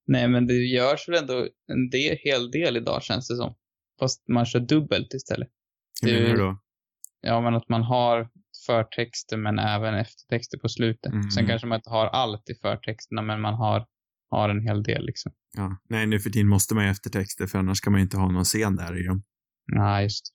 Nej, 0.07 0.27
men 0.27 0.47
det 0.47 0.53
görs 0.53 1.09
väl 1.09 1.15
ändå 1.21 1.47
en 1.67 1.89
del, 1.89 2.17
hel 2.23 2.51
del 2.51 2.77
idag 2.77 3.03
känns 3.03 3.27
det 3.27 3.35
som. 3.35 3.55
Fast 3.99 4.27
man 4.27 4.45
kör 4.45 4.59
dubbelt 4.59 5.13
istället. 5.13 5.49
Hur 6.01 6.13
menar 6.21 6.35
du 6.35 6.37
då? 6.37 6.61
Ja, 7.21 7.41
men 7.41 7.55
att 7.55 7.69
man 7.69 7.83
har 7.83 8.29
förtexter 8.65 9.37
men 9.37 9.59
även 9.59 9.93
eftertexter 9.93 10.57
på 10.57 10.69
slutet. 10.69 11.11
Mm. 11.13 11.31
Sen 11.31 11.47
kanske 11.47 11.67
man 11.67 11.75
inte 11.75 11.89
har 11.89 12.07
allt 12.07 12.49
i 12.49 12.53
förtexterna, 12.61 13.21
men 13.21 13.41
man 13.41 13.53
har, 13.53 13.85
har 14.29 14.49
en 14.49 14.61
hel 14.61 14.83
del 14.83 15.05
liksom. 15.05 15.31
Ja. 15.57 15.77
Nej, 15.89 16.07
nu 16.07 16.19
för 16.19 16.29
tiden 16.29 16.47
måste 16.47 16.75
man 16.75 16.83
ju 16.83 16.89
eftertexter 16.89 17.47
för 17.47 17.59
annars 17.59 17.81
kan 17.81 17.91
man 17.93 17.99
ju 17.99 18.03
inte 18.03 18.17
ha 18.17 18.31
någon 18.31 18.43
scen 18.43 18.75
där 18.75 18.99
i 18.99 19.03
dem. 19.03 19.23
Nej, 19.67 20.03
just 20.03 20.25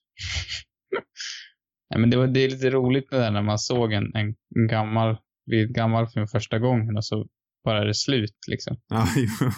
men 1.97 2.09
det, 2.09 2.17
var, 2.17 2.27
det 2.27 2.39
är 2.39 2.49
lite 2.49 2.69
roligt 2.69 3.11
med 3.11 3.19
det 3.19 3.23
där 3.23 3.31
när 3.31 3.41
man 3.41 3.59
såg 3.59 3.93
en, 3.93 4.15
en, 4.15 4.35
en 4.55 4.67
gammal, 4.67 5.17
vid 5.45 5.75
gammal 5.75 6.07
film 6.07 6.27
första 6.27 6.59
gången 6.59 6.97
och 6.97 7.05
så 7.05 7.27
bara 7.63 7.81
är 7.81 7.85
det 7.85 7.93
slut 7.93 8.37
liksom. 8.47 8.77
Ja, 8.87 9.07
jo. 9.15 9.51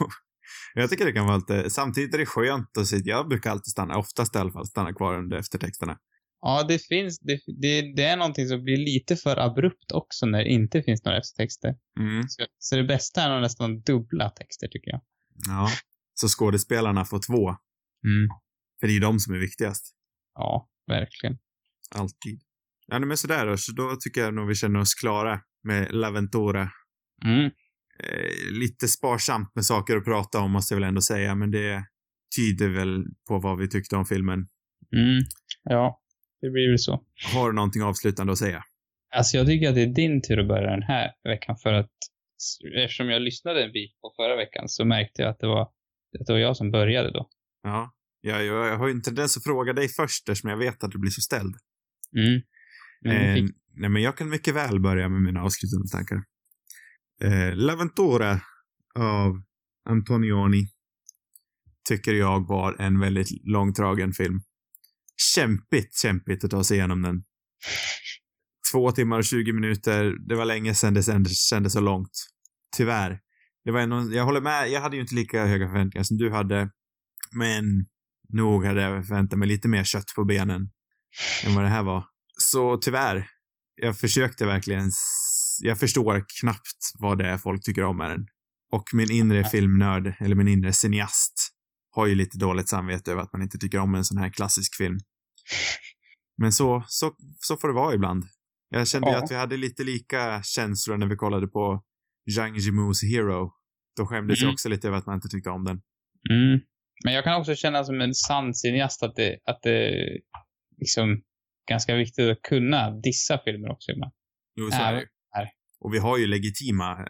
Jag 0.73 0.89
tycker 0.89 1.05
det 1.05 1.11
kan 1.11 1.25
vara 1.25 1.37
lite, 1.37 1.69
samtidigt 1.69 2.13
är 2.13 2.17
det 2.17 2.25
skönt 2.25 2.77
att 2.77 2.87
se, 2.87 2.97
jag 3.03 3.27
brukar 3.27 3.51
alltid 3.51 3.71
stanna, 3.71 3.97
oftast 3.97 4.35
i 4.35 4.39
alla 4.39 4.51
fall, 4.51 4.65
stanna 4.65 4.93
kvar 4.93 5.17
under 5.17 5.37
eftertexterna. 5.37 5.97
Ja, 6.41 6.65
det 6.67 6.79
finns, 6.79 7.19
det, 7.19 7.39
det, 7.61 7.95
det 7.95 8.03
är 8.03 8.17
någonting 8.17 8.47
som 8.47 8.63
blir 8.63 8.77
lite 8.77 9.15
för 9.15 9.37
abrupt 9.37 9.91
också 9.93 10.25
när 10.25 10.43
det 10.43 10.49
inte 10.49 10.83
finns 10.83 11.03
några 11.05 11.17
eftertexter. 11.17 11.75
Mm. 11.99 12.23
Så, 12.27 12.45
så 12.59 12.75
det 12.75 12.83
bästa 12.83 13.21
är 13.21 13.29
nog 13.29 13.41
nästan 13.41 13.81
dubbla 13.81 14.29
texter 14.29 14.67
tycker 14.67 14.91
jag. 14.91 15.01
Ja. 15.47 15.69
Så 16.13 16.27
skådespelarna 16.27 17.05
får 17.05 17.19
två. 17.19 17.49
Mm. 18.05 18.29
För 18.79 18.87
det 18.87 18.91
är 18.91 18.93
ju 18.93 18.99
de 18.99 19.19
som 19.19 19.33
är 19.33 19.39
viktigast. 19.39 19.95
Ja, 20.35 20.69
verkligen. 20.87 21.37
Alltid. 21.95 22.41
Ja, 22.87 22.99
men 22.99 23.17
sådär 23.17 23.45
då. 23.45 23.57
Så 23.57 23.71
då 23.71 23.95
tycker 23.99 24.21
jag 24.21 24.33
nog 24.33 24.47
vi 24.47 24.55
känner 24.55 24.79
oss 24.79 24.93
klara 24.93 25.41
med 25.63 25.91
Laventura. 25.91 26.69
Mm. 27.25 27.45
Eh, 28.03 28.51
lite 28.59 28.87
sparsamt 28.87 29.55
med 29.55 29.65
saker 29.65 29.97
att 29.97 30.05
prata 30.05 30.39
om 30.39 30.51
måste 30.51 30.73
jag 30.73 30.79
väl 30.79 30.87
ändå 30.89 31.01
säga, 31.01 31.35
men 31.35 31.51
det 31.51 31.83
tyder 32.37 32.69
väl 32.69 33.03
på 33.27 33.39
vad 33.39 33.57
vi 33.57 33.69
tyckte 33.69 33.95
om 33.95 34.05
filmen. 34.05 34.47
Mm. 34.95 35.23
Ja, 35.63 36.01
det 36.41 36.49
blir 36.49 36.69
väl 36.69 36.79
så. 36.79 37.03
Har 37.33 37.49
du 37.49 37.55
någonting 37.55 37.83
avslutande 37.83 38.33
att 38.33 38.39
säga? 38.39 38.63
Alltså 39.15 39.37
jag 39.37 39.47
tycker 39.47 39.69
att 39.69 39.75
det 39.75 39.81
är 39.81 39.93
din 39.93 40.21
tur 40.21 40.39
att 40.39 40.47
börja 40.47 40.71
den 40.71 40.83
här 40.83 41.11
veckan 41.23 41.57
för 41.57 41.73
att 41.73 41.91
eftersom 42.75 43.09
jag 43.09 43.21
lyssnade 43.21 43.63
en 43.63 43.71
bit 43.71 44.01
på 44.01 44.13
förra 44.15 44.35
veckan 44.35 44.69
så 44.69 44.85
märkte 44.85 45.21
jag 45.21 45.31
att 45.31 45.39
det 45.39 45.47
var, 45.47 45.61
att 46.19 46.27
det 46.27 46.33
var 46.33 46.39
jag 46.39 46.57
som 46.57 46.71
började 46.71 47.11
då. 47.11 47.29
Ja. 47.63 47.95
Ja, 48.21 48.41
jag, 48.41 48.67
jag 48.67 48.77
har 48.77 48.87
ju 48.87 48.93
en 48.93 49.01
tendens 49.01 49.37
att 49.37 49.43
fråga 49.43 49.73
dig 49.73 49.87
först 49.87 50.29
eftersom 50.29 50.49
jag 50.49 50.57
vet 50.57 50.83
att 50.83 50.91
du 50.91 50.99
blir 50.99 51.11
så 51.11 51.21
ställd. 51.21 51.55
Mm. 52.17 52.41
Eh, 53.05 53.33
fick, 53.35 53.55
nej, 53.75 53.89
men 53.89 54.01
jag 54.01 54.17
kan 54.17 54.29
mycket 54.29 54.55
väl 54.55 54.79
börja 54.79 55.09
med 55.09 55.21
mina 55.21 55.41
avslutande 55.41 55.87
tankar. 55.91 56.23
Eh, 57.21 57.55
L'Avventura 57.55 58.39
av 58.95 59.41
Antonioni 59.89 60.67
tycker 61.89 62.13
jag 62.13 62.47
var 62.47 62.81
en 62.81 62.99
väldigt 62.99 63.29
långdragen 63.43 64.13
film. 64.13 64.41
Kämpigt, 65.35 65.97
kämpigt 65.97 66.43
att 66.43 66.51
ta 66.51 66.63
sig 66.63 66.77
igenom 66.77 67.01
den. 67.01 67.23
Två 68.71 68.91
timmar 68.91 69.17
och 69.17 69.25
20 69.25 69.53
minuter. 69.53 70.27
Det 70.27 70.35
var 70.35 70.45
länge 70.45 70.73
sedan 70.73 70.93
det 70.93 71.33
kändes 71.33 71.73
så 71.73 71.79
långt. 71.79 72.11
Tyvärr. 72.77 73.19
Det 73.65 73.71
var 73.71 73.79
en, 73.79 74.11
jag 74.11 74.25
håller 74.25 74.41
med, 74.41 74.69
jag 74.69 74.81
hade 74.81 74.95
ju 74.95 75.01
inte 75.01 75.15
lika 75.15 75.45
höga 75.45 75.67
förväntningar 75.67 76.03
som 76.03 76.17
du 76.17 76.31
hade. 76.31 76.69
Men 77.31 77.63
nog 78.29 78.65
hade 78.65 78.81
jag 78.81 79.07
förväntat 79.07 79.39
mig 79.39 79.47
lite 79.47 79.67
mer 79.67 79.83
kött 79.83 80.13
på 80.15 80.25
benen 80.25 80.69
än 81.45 81.55
vad 81.55 81.63
det 81.63 81.69
här 81.69 81.83
var. 81.83 82.03
Så 82.37 82.77
tyvärr. 82.77 83.27
Jag 83.81 83.97
försökte 83.99 84.45
verkligen. 84.45 84.91
Jag 85.61 85.79
förstår 85.79 86.25
knappt 86.41 86.91
vad 86.99 87.17
det 87.17 87.27
är 87.27 87.37
folk 87.37 87.63
tycker 87.63 87.83
om 87.83 87.97
med 87.97 88.09
den. 88.09 88.27
Och 88.71 88.83
min 88.93 89.11
inre 89.11 89.43
filmnörd, 89.43 90.13
eller 90.19 90.35
min 90.35 90.47
inre 90.47 90.73
cineast, 90.73 91.49
har 91.91 92.05
ju 92.07 92.15
lite 92.15 92.37
dåligt 92.37 92.69
samvete 92.69 93.11
över 93.11 93.21
att 93.21 93.33
man 93.33 93.41
inte 93.41 93.57
tycker 93.57 93.77
om 93.79 93.95
en 93.95 94.05
sån 94.05 94.17
här 94.17 94.29
klassisk 94.29 94.75
film. 94.75 94.97
Men 96.37 96.51
så, 96.51 96.83
så, 96.87 97.15
så 97.39 97.57
får 97.57 97.67
det 97.67 97.73
vara 97.73 97.93
ibland. 97.93 98.23
Jag 98.69 98.87
kände 98.87 99.07
ju 99.09 99.13
Ja. 99.13 99.23
att 99.23 99.31
vi 99.31 99.35
hade 99.35 99.57
lite 99.57 99.83
lika 99.83 100.41
känslor 100.43 100.97
när 100.97 101.07
vi 101.07 101.15
kollade 101.15 101.47
på 101.47 101.83
Zhang 102.35 102.55
Yimous 102.55 103.03
Hero. 103.03 103.51
Då 103.97 104.05
skämdes 104.07 104.39
jag 104.39 104.43
Mm. 104.45 104.53
också 104.53 104.69
lite 104.69 104.87
över 104.87 104.97
att 104.97 105.05
man 105.05 105.15
inte 105.15 105.27
tyckte 105.27 105.49
om 105.49 105.63
den. 105.63 105.81
Mm. 106.29 106.59
Men 107.03 107.13
jag 107.13 107.23
kan 107.23 107.41
också 107.41 107.55
känna 107.55 107.83
som 107.83 108.01
en 108.01 108.13
sann 108.13 108.53
cineast 108.53 109.03
att 109.03 109.15
det, 109.15 109.37
att 109.45 109.59
det 109.63 109.89
liksom 110.79 111.21
ganska 111.69 111.95
viktigt 111.95 112.29
att 112.31 112.41
kunna 112.41 112.91
dissa 112.91 113.39
filmer 113.45 113.71
också 113.71 113.91
ibland. 113.91 114.13
Jo, 114.55 114.71
så 114.71 114.81
är 114.81 114.93
det 114.93 115.07
är 115.35 115.41
det. 115.41 115.51
Och 115.79 115.93
vi 115.93 115.99
har 115.99 116.17
ju 116.17 116.27
legitima 116.27 117.07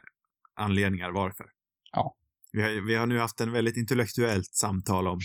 anledningar 0.55 1.11
varför. 1.11 1.45
Ja. 1.91 2.15
Vi 2.51 2.61
har, 2.61 2.87
vi 2.87 2.95
har 2.95 3.05
nu 3.07 3.19
haft 3.19 3.41
en 3.41 3.51
väldigt 3.51 3.77
intellektuellt 3.77 4.45
samtal 4.55 5.07
om 5.07 5.19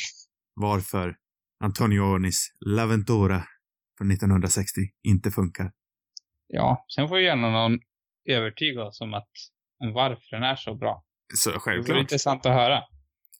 varför 0.54 1.16
Antonionis 1.61 2.52
L'Aventura 2.66 3.42
från 3.98 4.11
1960 4.11 4.80
inte 5.02 5.30
funkar. 5.30 5.72
Ja, 6.46 6.85
sen 6.94 7.09
får 7.09 7.18
ju 7.18 7.24
gärna 7.24 7.50
någon 7.50 7.78
övertyga 8.28 8.85
oss 8.85 9.00
om 9.00 9.14
att 9.14 9.28
om 9.78 9.92
varför 9.92 10.30
den 10.37 10.42
är 10.42 10.57
så 10.57 10.74
bra. 10.74 11.04
Så 11.35 11.50
Det 11.50 11.54
vore 11.54 11.61
självklart. 11.61 11.98
intressant 12.00 12.46
att 12.46 12.52
höra. 12.52 12.83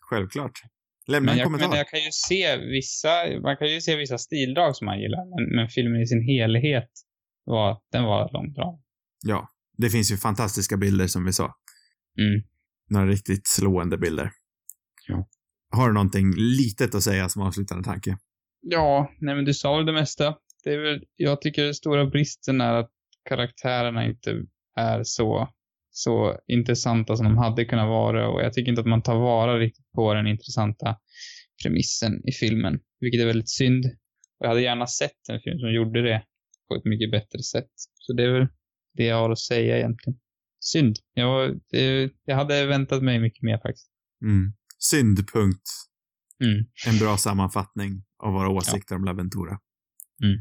Självklart. 0.01 0.61
Lämna 1.07 1.27
Men 1.27 1.33
en 1.33 1.39
jag, 1.39 1.47
kommentar. 1.47 1.69
men 1.69 1.79
jag 1.79 1.89
kan 1.89 2.01
ju 2.01 2.11
se 2.13 2.57
vissa, 2.57 3.09
man 3.43 3.57
kan 3.57 3.69
ju 3.69 3.81
se 3.81 3.97
vissa 3.97 4.19
stildrag 4.19 4.77
som 4.77 4.85
man 4.85 5.01
gillar, 5.01 5.25
men, 5.31 5.57
men 5.57 5.69
filmen 5.69 6.01
i 6.01 6.07
sin 6.07 6.23
helhet 6.23 6.91
var, 7.45 7.79
den 7.93 8.05
var 8.05 8.33
långt 8.33 8.55
bra. 8.55 8.81
Ja. 9.27 9.51
Det 9.77 9.91
finns 9.91 10.13
ju 10.13 10.17
fantastiska 10.17 10.77
bilder 10.77 11.07
som 11.07 11.25
vi 11.25 11.33
sa. 11.33 11.45
Mm. 12.19 12.43
Några 12.91 13.07
riktigt 13.07 13.47
slående 13.47 13.99
bilder. 13.99 14.31
Ja. 15.09 15.29
Har 15.71 15.89
du 15.89 15.95
någonting 15.95 16.33
litet 16.37 16.95
att 16.95 17.03
säga 17.03 17.29
som 17.29 17.43
avslutande 17.43 17.85
tanke? 17.85 18.19
Ja, 18.61 19.13
nej 19.21 19.35
men 19.35 19.45
du 19.45 19.55
sa 19.55 19.77
väl 19.77 19.87
det 19.87 19.93
mesta. 19.93 20.35
Det 20.65 20.71
är 20.71 20.79
väl, 20.79 21.05
jag 21.17 21.41
tycker 21.41 21.65
den 21.65 21.75
stora 21.75 22.07
bristen 22.07 22.61
är 22.61 22.75
att 22.75 22.91
karaktärerna 23.29 24.07
inte 24.07 24.43
är 24.77 25.01
så, 25.05 25.49
så 25.97 26.39
intressanta 26.47 27.17
som 27.17 27.27
de 27.27 27.39
hade 27.39 27.65
kunnat 27.65 27.89
vara 27.89 28.29
och 28.29 28.43
jag 28.43 28.53
tycker 28.53 28.71
inte 28.71 28.81
att 28.81 28.87
man 28.87 29.03
tar 29.03 29.15
vara 29.15 29.59
riktigt 29.59 29.93
på 29.93 30.15
den 30.15 30.27
intressanta 30.27 30.97
premissen 31.63 32.29
i 32.29 32.33
filmen, 32.33 32.81
vilket 33.01 33.21
är 33.21 33.27
väldigt 33.27 33.51
synd. 33.51 33.85
Och 34.39 34.47
jag 34.47 34.49
hade 34.49 34.63
gärna 34.63 34.87
sett 34.87 35.29
en 35.31 35.41
film 35.41 35.59
som 35.59 35.73
gjorde 35.73 36.03
det 36.03 36.23
på 36.69 36.75
ett 36.75 36.85
mycket 36.85 37.11
bättre 37.11 37.43
sätt. 37.43 37.71
Så 37.95 38.13
det 38.13 38.23
är 38.23 38.33
väl 38.33 38.49
det 38.97 39.05
jag 39.05 39.17
har 39.17 39.31
att 39.31 39.39
säga 39.39 39.79
egentligen. 39.79 40.19
Synd. 40.61 40.97
Jag, 41.15 41.61
det, 41.71 42.11
jag 42.25 42.37
hade 42.37 42.67
väntat 42.67 43.03
mig 43.03 43.21
mycket 43.21 43.43
mer 43.43 43.59
faktiskt. 43.59 43.91
Mm. 44.23 44.53
Syndpunkt. 44.79 45.69
Mm. 46.45 46.65
En 46.87 46.99
bra 46.99 47.17
sammanfattning 47.17 48.05
av 48.19 48.33
våra 48.33 48.49
åsikter 48.49 48.95
om 48.97 49.09
L'Aventura. 49.09 49.59
Mm. 50.23 50.39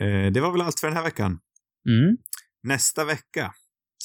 Eh, 0.00 0.32
det 0.32 0.40
var 0.40 0.52
väl 0.52 0.60
allt 0.60 0.80
för 0.80 0.86
den 0.86 0.96
här 0.96 1.04
veckan. 1.04 1.40
Mm. 1.88 2.16
Nästa 2.62 3.04
vecka 3.04 3.52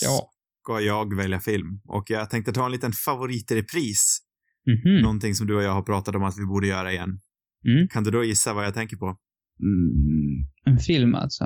Ja. 0.02 0.32
Ska 0.64 0.82
jag 0.82 1.16
välja 1.16 1.40
film 1.40 1.82
och 1.88 2.10
jag 2.10 2.30
tänkte 2.30 2.54
ta 2.54 2.66
en 2.66 2.72
liten 2.72 2.92
favorit 2.92 3.52
i 3.52 3.56
repris. 3.56 4.20
Mhm. 4.68 5.02
Någonting 5.02 5.36
som 5.36 5.48
du 5.48 5.56
och 5.56 5.64
jag 5.64 5.74
har 5.74 5.84
pratat 5.84 6.16
om 6.16 6.24
att 6.24 6.38
vi 6.38 6.46
borde 6.46 6.68
göra 6.68 6.92
igen. 6.92 7.22
Mm. 7.66 7.88
Kan 7.88 8.04
du 8.04 8.12
då 8.12 8.24
gissa 8.24 8.54
vad 8.54 8.66
jag 8.66 8.74
tänker 8.74 8.98
på? 8.98 9.18
Mm. 9.60 10.46
En 10.66 10.80
film 10.80 11.16
alltså. 11.16 11.46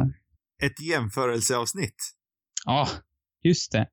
Ett 0.63 0.81
jämförelseavsnitt. 0.81 1.95
Ja, 2.65 2.89
just 3.43 3.71
det. 3.71 3.87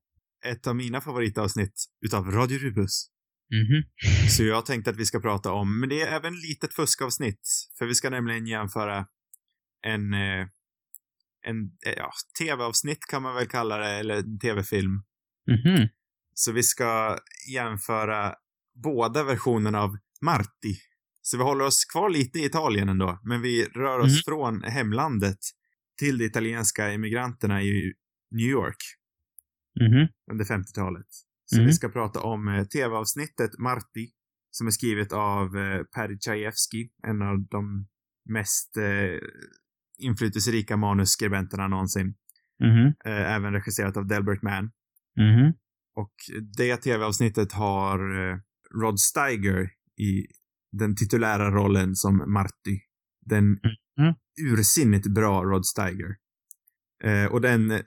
Ett 0.45 0.67
av 0.67 0.75
mina 0.75 1.01
favoritavsnitt 1.01 1.85
utav 2.05 2.31
Radio 2.31 2.57
Rubus. 2.57 3.07
Mhm. 3.51 3.83
Så 4.29 4.43
jag 4.43 4.65
tänkte 4.65 4.91
att 4.91 4.97
vi 4.97 5.05
ska 5.05 5.19
prata 5.19 5.51
om, 5.51 5.79
men 5.79 5.89
det 5.89 6.01
är 6.01 6.15
även 6.15 6.33
litet 6.33 6.73
fuskavsnitt. 6.73 7.49
För 7.77 7.85
vi 7.85 7.95
ska 7.95 8.09
nämligen 8.09 8.47
jämföra 8.47 9.05
en, 9.85 10.13
eh, 10.13 10.47
en 11.47 11.57
eh, 11.85 11.93
ja, 11.97 12.11
tv-avsnitt 12.39 13.05
kan 13.09 13.21
man 13.21 13.35
väl 13.35 13.47
kalla 13.47 13.77
det, 13.77 13.89
eller 13.89 14.15
en 14.15 14.39
tv-film. 14.39 15.03
Mhm. 15.47 15.87
Så 16.33 16.51
vi 16.51 16.63
ska 16.63 17.17
jämföra 17.53 18.35
båda 18.83 19.23
versionerna 19.23 19.81
av 19.81 19.97
Marti. 20.21 20.75
Så 21.21 21.37
vi 21.37 21.43
håller 21.43 21.65
oss 21.65 21.85
kvar 21.85 22.09
lite 22.09 22.39
i 22.39 22.45
Italien 22.45 22.89
ändå, 22.89 23.19
men 23.23 23.41
vi 23.41 23.65
rör 23.65 23.99
oss 23.99 24.11
Mhm. 24.11 24.21
från 24.25 24.63
hemlandet 24.63 25.37
till 25.99 26.17
de 26.17 26.25
italienska 26.25 26.93
immigranterna 26.93 27.61
i 27.63 27.93
New 28.31 28.47
York 28.47 28.77
Mhm. 29.81 30.07
under 30.31 30.45
50-talet. 30.45 31.07
Så 31.45 31.57
Mhm. 31.57 31.65
vi 31.65 31.73
ska 31.73 31.89
prata 31.89 32.19
om 32.21 32.47
eh, 32.47 32.63
tv-avsnittet 32.65 33.57
Marti, 33.59 34.09
som 34.51 34.67
är 34.67 34.71
skrivet 34.71 35.11
av 35.13 35.57
eh, 35.57 35.83
Paddy 35.83 36.17
Chayefsky, 36.19 36.89
en 37.07 37.21
av 37.21 37.47
de 37.47 37.87
mest 38.29 38.77
eh, 38.77 39.19
inflytelserika 39.97 40.77
manusskribenterna 40.77 41.67
någonsin. 41.67 42.15
Mhm. 42.59 42.85
Eh, 43.05 43.33
även 43.35 43.53
regisserat 43.53 43.97
av 43.97 44.07
Delbert 44.07 44.41
Mann. 44.41 44.71
Mhm. 45.17 45.53
Och 45.95 46.13
det 46.57 46.77
tv-avsnittet 46.77 47.51
har 47.51 48.29
eh, 48.29 48.37
Rod 48.81 48.99
Steiger 48.99 49.69
i 50.01 50.25
den 50.71 50.95
titulära 50.95 51.51
rollen 51.51 51.95
som 51.95 52.33
Marty. 52.33 52.79
Den 53.25 53.45
Mhm. 53.97 54.13
ursinnigt 54.53 55.07
bra 55.07 55.43
Rod 55.43 55.65
Steiger. 55.65 56.15
Eh, 57.03 57.25
och 57.25 57.41
den 57.41 57.71
eh, 57.71 57.79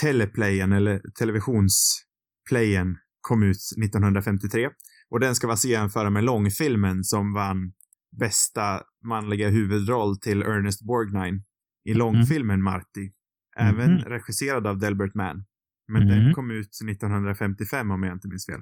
teleplayen, 0.00 0.72
eller 0.72 1.00
televisionsplayen, 1.18 2.96
kom 3.20 3.42
ut 3.42 3.56
1953. 3.82 4.68
Och 5.10 5.20
den 5.20 5.34
ska 5.34 5.46
vi 5.46 5.50
alltså 5.50 5.68
jämföra 5.68 6.10
med 6.10 6.24
långfilmen 6.24 7.04
som 7.04 7.32
vann 7.34 7.72
bästa 8.20 8.82
manliga 9.04 9.48
huvudroll 9.48 10.18
till 10.20 10.42
Ernest 10.42 10.82
Borgnine 10.86 11.42
i 11.84 11.94
långfilmen 11.94 12.62
Marty. 12.62 13.10
Även 13.58 13.92
Mhm. 13.94 14.04
regisserad 14.04 14.66
av 14.66 14.78
Delbert 14.78 15.14
Mann. 15.14 15.44
Men 15.88 16.08
den 16.08 16.24
Mhm. 16.24 16.34
kom 16.34 16.50
ut 16.50 16.68
1955 16.84 17.90
om 17.90 18.02
jag 18.02 18.12
inte 18.16 18.28
minns 18.28 18.46
fel. 18.46 18.60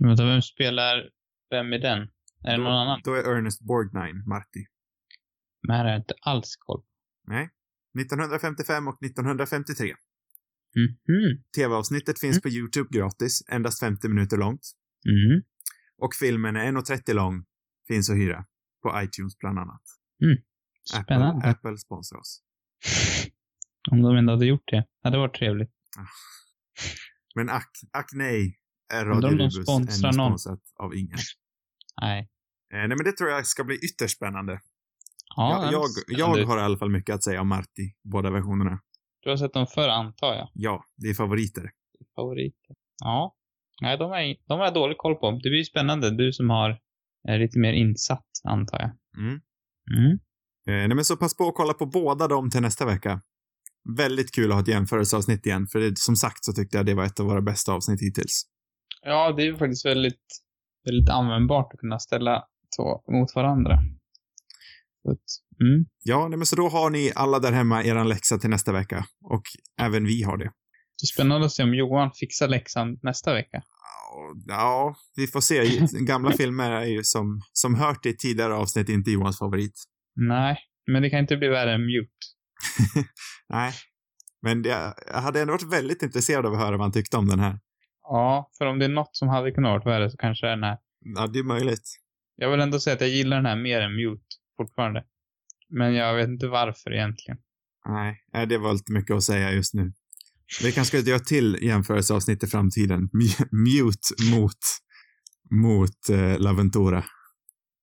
Vänta, 0.00 0.24
vem 0.24 0.42
spelar, 0.42 1.10
vem 1.50 1.72
är 1.72 1.78
den? 1.78 1.98
Är 2.44 2.50
det 2.50 2.56
Då- 2.56 2.62
någon 2.62 2.72
annan? 2.72 3.00
Då 3.04 3.14
är 3.14 3.36
Ernest 3.36 3.60
Borgnine 3.60 4.24
Marty. 4.26 4.64
Men 5.66 5.76
här 5.76 5.84
har 5.84 5.90
jag 5.90 6.00
inte 6.00 6.14
alls 6.22 6.56
koll. 6.56 6.82
Nej. 7.26 7.50
1955 7.98 8.88
och 8.88 9.02
1953. 9.02 9.94
Mhm. 10.74 11.42
TV-avsnittet 11.56 12.20
finns 12.20 12.40
på 12.42 12.48
YouTube 12.48 12.88
gratis, 12.98 13.42
endast 13.48 13.80
50 13.80 14.08
minuter 14.08 14.36
långt. 14.36 14.62
Mhm. 15.06 15.42
Och 15.98 16.14
filmen 16.14 16.56
är 16.56 16.64
1.30 16.68 17.12
lång, 17.14 17.44
finns 17.88 18.10
att 18.10 18.16
hyra. 18.16 18.44
På 18.82 19.02
iTunes 19.02 19.38
bland 19.38 19.58
annat. 19.58 19.82
Spännande. 21.02 21.36
Apple, 21.48 21.50
Apple 21.50 21.78
sponsrar 21.78 22.18
oss. 22.20 22.42
Om 23.90 24.02
de 24.02 24.16
ändå 24.16 24.32
hade 24.32 24.46
gjort 24.46 24.68
det. 24.70 24.84
hade 25.02 25.18
varit 25.18 25.34
trevligt. 25.34 25.70
Men 27.34 27.50
ack, 27.50 27.70
ack 27.92 28.10
nej, 28.12 28.58
är 28.94 29.04
Radio 29.04 29.14
om 29.14 29.20
de 29.20 29.44
Rubus 29.44 29.68
ännu 29.68 30.12
sponsrat 30.12 30.60
av 30.76 30.94
ingen. 30.94 31.18
Nej. 32.02 32.30
Eh, 32.74 32.78
nej 32.78 32.88
men 32.88 33.04
det 33.04 33.12
tror 33.12 33.30
jag 33.30 33.46
ska 33.46 33.64
bli 33.64 33.76
ytterst 33.76 34.16
spännande. 34.16 34.60
Ja, 35.36 35.68
jag, 35.72 35.82
jag, 36.08 36.38
jag 36.38 36.46
har 36.46 36.58
i 36.58 36.62
alla 36.62 36.78
fall 36.78 36.90
mycket 36.90 37.14
att 37.14 37.24
säga 37.24 37.40
om 37.40 37.48
Marty, 37.48 37.92
båda 38.04 38.30
versionerna. 38.30 38.80
Du 39.22 39.30
har 39.30 39.36
sett 39.36 39.52
dem 39.52 39.66
förr, 39.66 39.88
antar 39.88 40.34
jag. 40.34 40.48
Ja, 40.52 40.84
det 40.96 41.08
är 41.08 41.14
favoriter. 41.14 41.70
Favoriter. 42.16 42.76
Ja. 43.04 43.36
Nej, 43.82 43.98
de, 43.98 44.12
är, 44.12 44.36
de 44.46 44.58
har 44.58 44.64
jag 44.64 44.74
dålig 44.74 44.98
koll 44.98 45.14
på. 45.14 45.30
Det 45.30 45.50
blir 45.50 45.64
spännande. 45.64 46.10
Du 46.10 46.32
som 46.32 46.50
har 46.50 46.78
är 47.28 47.38
lite 47.38 47.58
mer 47.58 47.72
insatt, 47.72 48.26
antar 48.44 48.80
jag. 48.80 48.90
Mm. 49.24 49.40
Mm. 49.96 50.12
Eh, 50.68 50.88
nej 50.88 50.94
men 50.94 51.04
så 51.04 51.16
pass 51.16 51.36
på 51.36 51.48
att 51.48 51.54
kolla 51.54 51.74
på 51.74 51.86
båda 51.86 52.28
dem 52.28 52.50
till 52.50 52.62
nästa 52.62 52.86
vecka. 52.86 53.20
Väldigt 53.96 54.34
kul 54.34 54.50
att 54.50 54.54
ha 54.54 54.62
ett 54.62 54.68
jämförelseavsnitt 54.68 55.46
igen, 55.46 55.66
för 55.66 55.78
det, 55.78 55.98
som 55.98 56.16
sagt 56.16 56.44
så 56.44 56.52
tyckte 56.52 56.76
jag 56.76 56.86
det 56.86 56.94
var 56.94 57.04
ett 57.04 57.20
av 57.20 57.26
våra 57.26 57.42
bästa 57.42 57.72
avsnitt 57.72 58.02
hittills. 58.02 58.42
Ja, 59.02 59.32
det 59.32 59.46
är 59.46 59.54
faktiskt 59.54 59.86
väldigt, 59.86 60.26
väldigt 60.84 61.10
användbart 61.10 61.72
att 61.74 61.80
kunna 61.80 61.98
ställa 61.98 62.44
två 62.76 63.12
mot 63.12 63.34
varandra. 63.34 63.78
Mm. 65.60 65.86
Ja, 66.04 66.28
men 66.28 66.46
så 66.46 66.56
då 66.56 66.68
har 66.68 66.90
ni 66.90 67.12
alla 67.14 67.38
där 67.38 67.52
hemma 67.52 67.84
eran 67.84 68.08
läxa 68.08 68.38
till 68.38 68.50
nästa 68.50 68.72
vecka. 68.72 69.06
Och 69.24 69.42
även 69.80 70.04
vi 70.04 70.22
har 70.22 70.36
det. 70.36 70.44
Det 70.44 71.04
är 71.04 71.14
spännande 71.14 71.46
att 71.46 71.52
se 71.52 71.62
om 71.62 71.74
Johan 71.74 72.10
fixar 72.12 72.48
läxan 72.48 72.98
nästa 73.02 73.34
vecka. 73.34 73.62
Ja, 74.46 74.96
vi 75.16 75.26
får 75.26 75.40
se. 75.40 75.86
Gamla 76.06 76.32
filmer 76.32 76.70
är 76.70 76.84
ju 76.84 77.02
som, 77.02 77.40
som 77.52 77.74
hört 77.74 78.06
i 78.06 78.16
tidigare 78.16 78.54
avsnitt 78.54 78.88
inte 78.88 79.10
Johans 79.10 79.38
favorit. 79.38 79.84
Nej, 80.16 80.56
men 80.92 81.02
det 81.02 81.10
kan 81.10 81.20
inte 81.20 81.36
bli 81.36 81.48
värre 81.48 81.74
än 81.74 81.86
Mute. 81.86 82.10
Nej, 83.48 83.72
men 84.42 84.62
det, 84.62 84.94
jag 85.06 85.20
hade 85.20 85.40
ändå 85.40 85.52
varit 85.52 85.72
väldigt 85.72 86.02
intresserad 86.02 86.46
av 86.46 86.52
att 86.52 86.58
höra 86.58 86.70
vad 86.70 86.80
han 86.80 86.92
tyckte 86.92 87.16
om 87.16 87.28
den 87.28 87.40
här. 87.40 87.60
Ja, 88.02 88.50
för 88.58 88.66
om 88.66 88.78
det 88.78 88.84
är 88.84 88.88
något 88.88 89.16
som 89.16 89.28
hade 89.28 89.52
kunnat 89.52 89.84
vara 89.84 89.98
värre 89.98 90.10
så 90.10 90.16
kanske 90.16 90.46
det 90.46 90.50
är 90.50 90.56
den 90.56 90.64
här. 90.64 90.78
Ja, 91.00 91.26
det 91.26 91.38
är 91.38 91.44
möjligt. 91.44 91.96
Jag 92.36 92.50
vill 92.50 92.60
ändå 92.60 92.80
säga 92.80 92.94
att 92.94 93.00
jag 93.00 93.10
gillar 93.10 93.36
den 93.36 93.46
här 93.46 93.56
mer 93.56 93.80
än 93.80 93.96
Mute 93.96 94.22
fortfarande. 94.56 95.04
Men 95.68 95.94
jag 95.94 96.14
vet 96.14 96.28
inte 96.28 96.48
varför 96.48 96.92
egentligen. 96.92 97.38
Nej, 97.88 98.24
nej, 98.32 98.46
det 98.46 98.58
var 98.58 98.72
lite 98.72 98.92
mycket 98.92 99.16
att 99.16 99.22
säga 99.22 99.52
just 99.52 99.74
nu. 99.74 99.92
Vi 100.62 100.72
kanske 100.72 100.98
ska 100.98 101.10
göra 101.10 101.20
till 101.20 101.58
jämförelseavsnitt 101.62 102.42
i 102.42 102.46
framtiden. 102.46 103.10
Mute 103.50 104.32
mot, 104.32 104.58
mot 105.50 106.10
uh, 106.10 106.38
Laventura. 106.38 107.04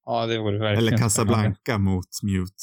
Ja, 0.06 0.26
det 0.26 0.40
vore 0.40 0.60
verkligen 0.60 0.88
Eller 0.88 0.98
Casablanca 0.98 1.78
mot 1.78 2.24
Mute. 2.24 2.54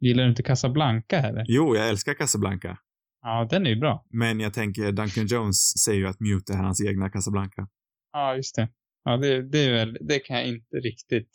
Gillar 0.00 0.24
du 0.24 0.30
inte 0.30 0.42
Casablanca 0.42 1.20
heller? 1.20 1.44
Jo, 1.48 1.76
jag 1.76 1.88
älskar 1.88 2.14
Casablanca. 2.14 2.78
Ja, 3.22 3.48
den 3.50 3.66
är 3.66 3.70
ju 3.70 3.76
bra. 3.76 4.06
Men 4.10 4.40
jag 4.40 4.54
tänker, 4.54 4.92
Duncan 4.92 5.26
Jones 5.26 5.78
säger 5.84 5.98
ju 5.98 6.06
att 6.06 6.20
Mute 6.20 6.52
är 6.52 6.56
hans 6.56 6.84
egna 6.84 7.10
Casablanca. 7.10 7.68
Ja, 8.12 8.36
just 8.36 8.56
det. 8.56 8.68
Ja, 9.04 9.16
det, 9.16 9.50
det 9.50 9.58
är 9.58 9.72
väl, 9.72 9.98
det 10.00 10.18
kan 10.18 10.36
jag 10.36 10.48
inte 10.48 10.76
riktigt. 10.76 11.30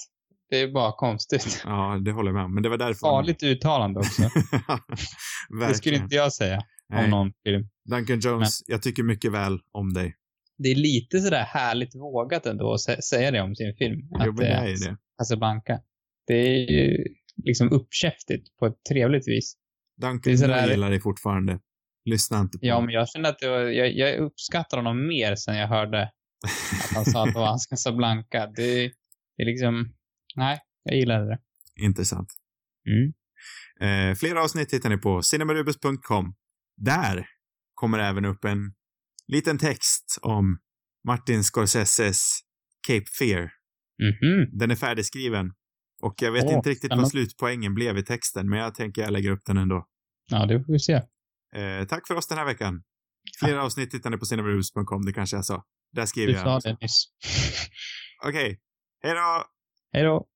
Det 0.49 0.60
är 0.60 0.71
bara 0.71 0.91
konstigt. 0.91 1.62
Ja, 1.65 2.01
det 2.06 2.12
håller 2.12 2.30
jag 2.30 2.36
med 2.36 2.43
om. 2.45 2.54
Men 2.54 2.63
det 2.63 2.69
var 2.69 2.78
därför... 2.78 2.99
Farligt 2.99 3.43
uttalande 3.43 3.99
också. 3.99 4.21
det 5.67 5.73
skulle 5.73 5.95
inte 5.95 6.15
jag 6.15 6.34
säga 6.34 6.62
Nej. 6.89 7.04
om 7.04 7.10
någon 7.10 7.34
film. 7.43 7.67
Duncan 7.89 8.19
Jones, 8.19 8.63
Men. 8.67 8.73
jag 8.73 8.82
tycker 8.82 9.04
mycket 9.04 9.32
väl 9.32 9.60
om 9.71 9.93
dig. 9.93 10.15
Det 10.58 10.69
är 10.69 10.75
lite 10.75 11.19
sådär 11.19 11.43
härligt 11.43 11.95
vågat 11.95 12.45
ändå 12.45 12.73
att 12.73 13.04
säga 13.04 13.32
det 13.32 13.41
om 13.41 13.56
sin 13.56 13.75
film. 13.75 14.01
Jo, 14.12 14.17
men 14.25 14.36
det 14.36 14.47
är 14.47 14.65
det. 14.65 14.97
Casablanca. 15.17 15.80
Det 16.28 16.34
är 16.34 16.71
ju 16.71 17.04
liksom 17.43 17.71
uppkäftigt 17.71 18.57
på 18.57 18.65
ett 18.65 18.83
trevligt 18.89 19.27
vis. 19.27 19.57
Duncan, 20.01 20.37
sådär... 20.37 20.57
jag 20.57 20.69
gillar 20.69 20.89
dig 20.89 21.01
fortfarande. 21.01 21.59
Lyssna 22.05 22.39
inte 22.39 22.57
på 22.57 22.65
Ja, 22.65 22.81
men 22.81 22.93
jag 22.93 23.09
känner 23.09 23.29
att 23.29 23.39
det 23.39 23.49
var, 23.49 23.59
jag, 23.59 23.93
jag 23.93 24.17
uppskattar 24.17 24.77
honom 24.77 25.07
mer 25.07 25.35
sen 25.35 25.57
jag 25.57 25.67
hörde 25.67 26.01
att 26.01 26.95
han 26.95 27.05
sa 27.05 27.23
att 27.23 27.33
det 27.33 27.39
var 27.39 27.47
hans 27.47 27.67
Casablanca. 27.67 28.47
Det, 28.55 28.91
det 29.37 29.43
är 29.43 29.45
liksom, 29.45 29.93
nej, 30.35 30.59
jag 30.83 30.95
gillade 30.95 31.25
det. 31.25 31.39
Intressant. 31.83 32.29
Mm. 32.87 33.13
Eh, 33.79 34.15
fler 34.15 34.35
avsnitt 34.35 34.73
hittar 34.73 34.89
ni 34.89 34.97
på 34.97 35.21
cinemarubus.com. 35.21 36.35
Där 36.77 37.27
kommer 37.73 37.99
även 37.99 38.25
upp 38.25 38.45
en 38.45 38.73
liten 39.27 39.57
text 39.57 40.19
om 40.21 40.59
Martin 41.07 41.43
Scorseses 41.43 42.39
Cape 42.87 43.05
Fear. 43.19 43.51
Mm 44.01 44.13
-hmm. 44.21 44.49
Den 44.59 44.71
är 44.71 44.75
färdigskriven. 44.75 45.51
Och 46.01 46.13
jag 46.21 46.31
vet 46.31 46.45
oh, 46.45 46.53
inte 46.53 46.69
riktigt 46.69 46.91
vad 46.91 47.08
slutpoängen 47.08 47.73
blev 47.73 47.97
i 47.97 48.03
texten, 48.03 48.49
men 48.49 48.60
jag 48.60 48.75
tänker 48.75 49.01
jag 49.01 49.12
lägger 49.12 49.31
upp 49.31 49.45
den 49.45 49.58
ändå. 49.58 49.86
Ja, 50.31 50.45
det 50.45 50.63
får 50.63 50.73
vi 50.73 50.79
se. 50.79 50.93
Eh, 51.55 51.88
tack 51.89 52.08
för 52.08 52.15
oss 52.15 52.27
den 52.27 52.38
här 52.38 52.45
veckan. 52.45 52.84
Fler 53.39 53.55
ja. 53.55 53.62
avsnitt 53.62 53.93
hittar 53.93 54.10
ni 54.10 54.17
på 54.17 54.25
cinemarubus.com, 54.25 55.05
det 55.05 55.13
kanske 55.13 55.36
jag 55.36 55.45
sa. 55.45 55.63
Där 55.91 56.05
skriver 56.05 56.34
du 56.34 56.39
jag. 56.39 56.58
Du 56.58 56.62
sa 56.62 56.69
det 56.69 56.77
nyss. 56.81 57.05
Okej. 58.23 58.45
Okay. 58.45 58.58
Hej 59.03 59.13
då! 59.13 59.45
Hej 59.93 60.03
då! 60.03 60.27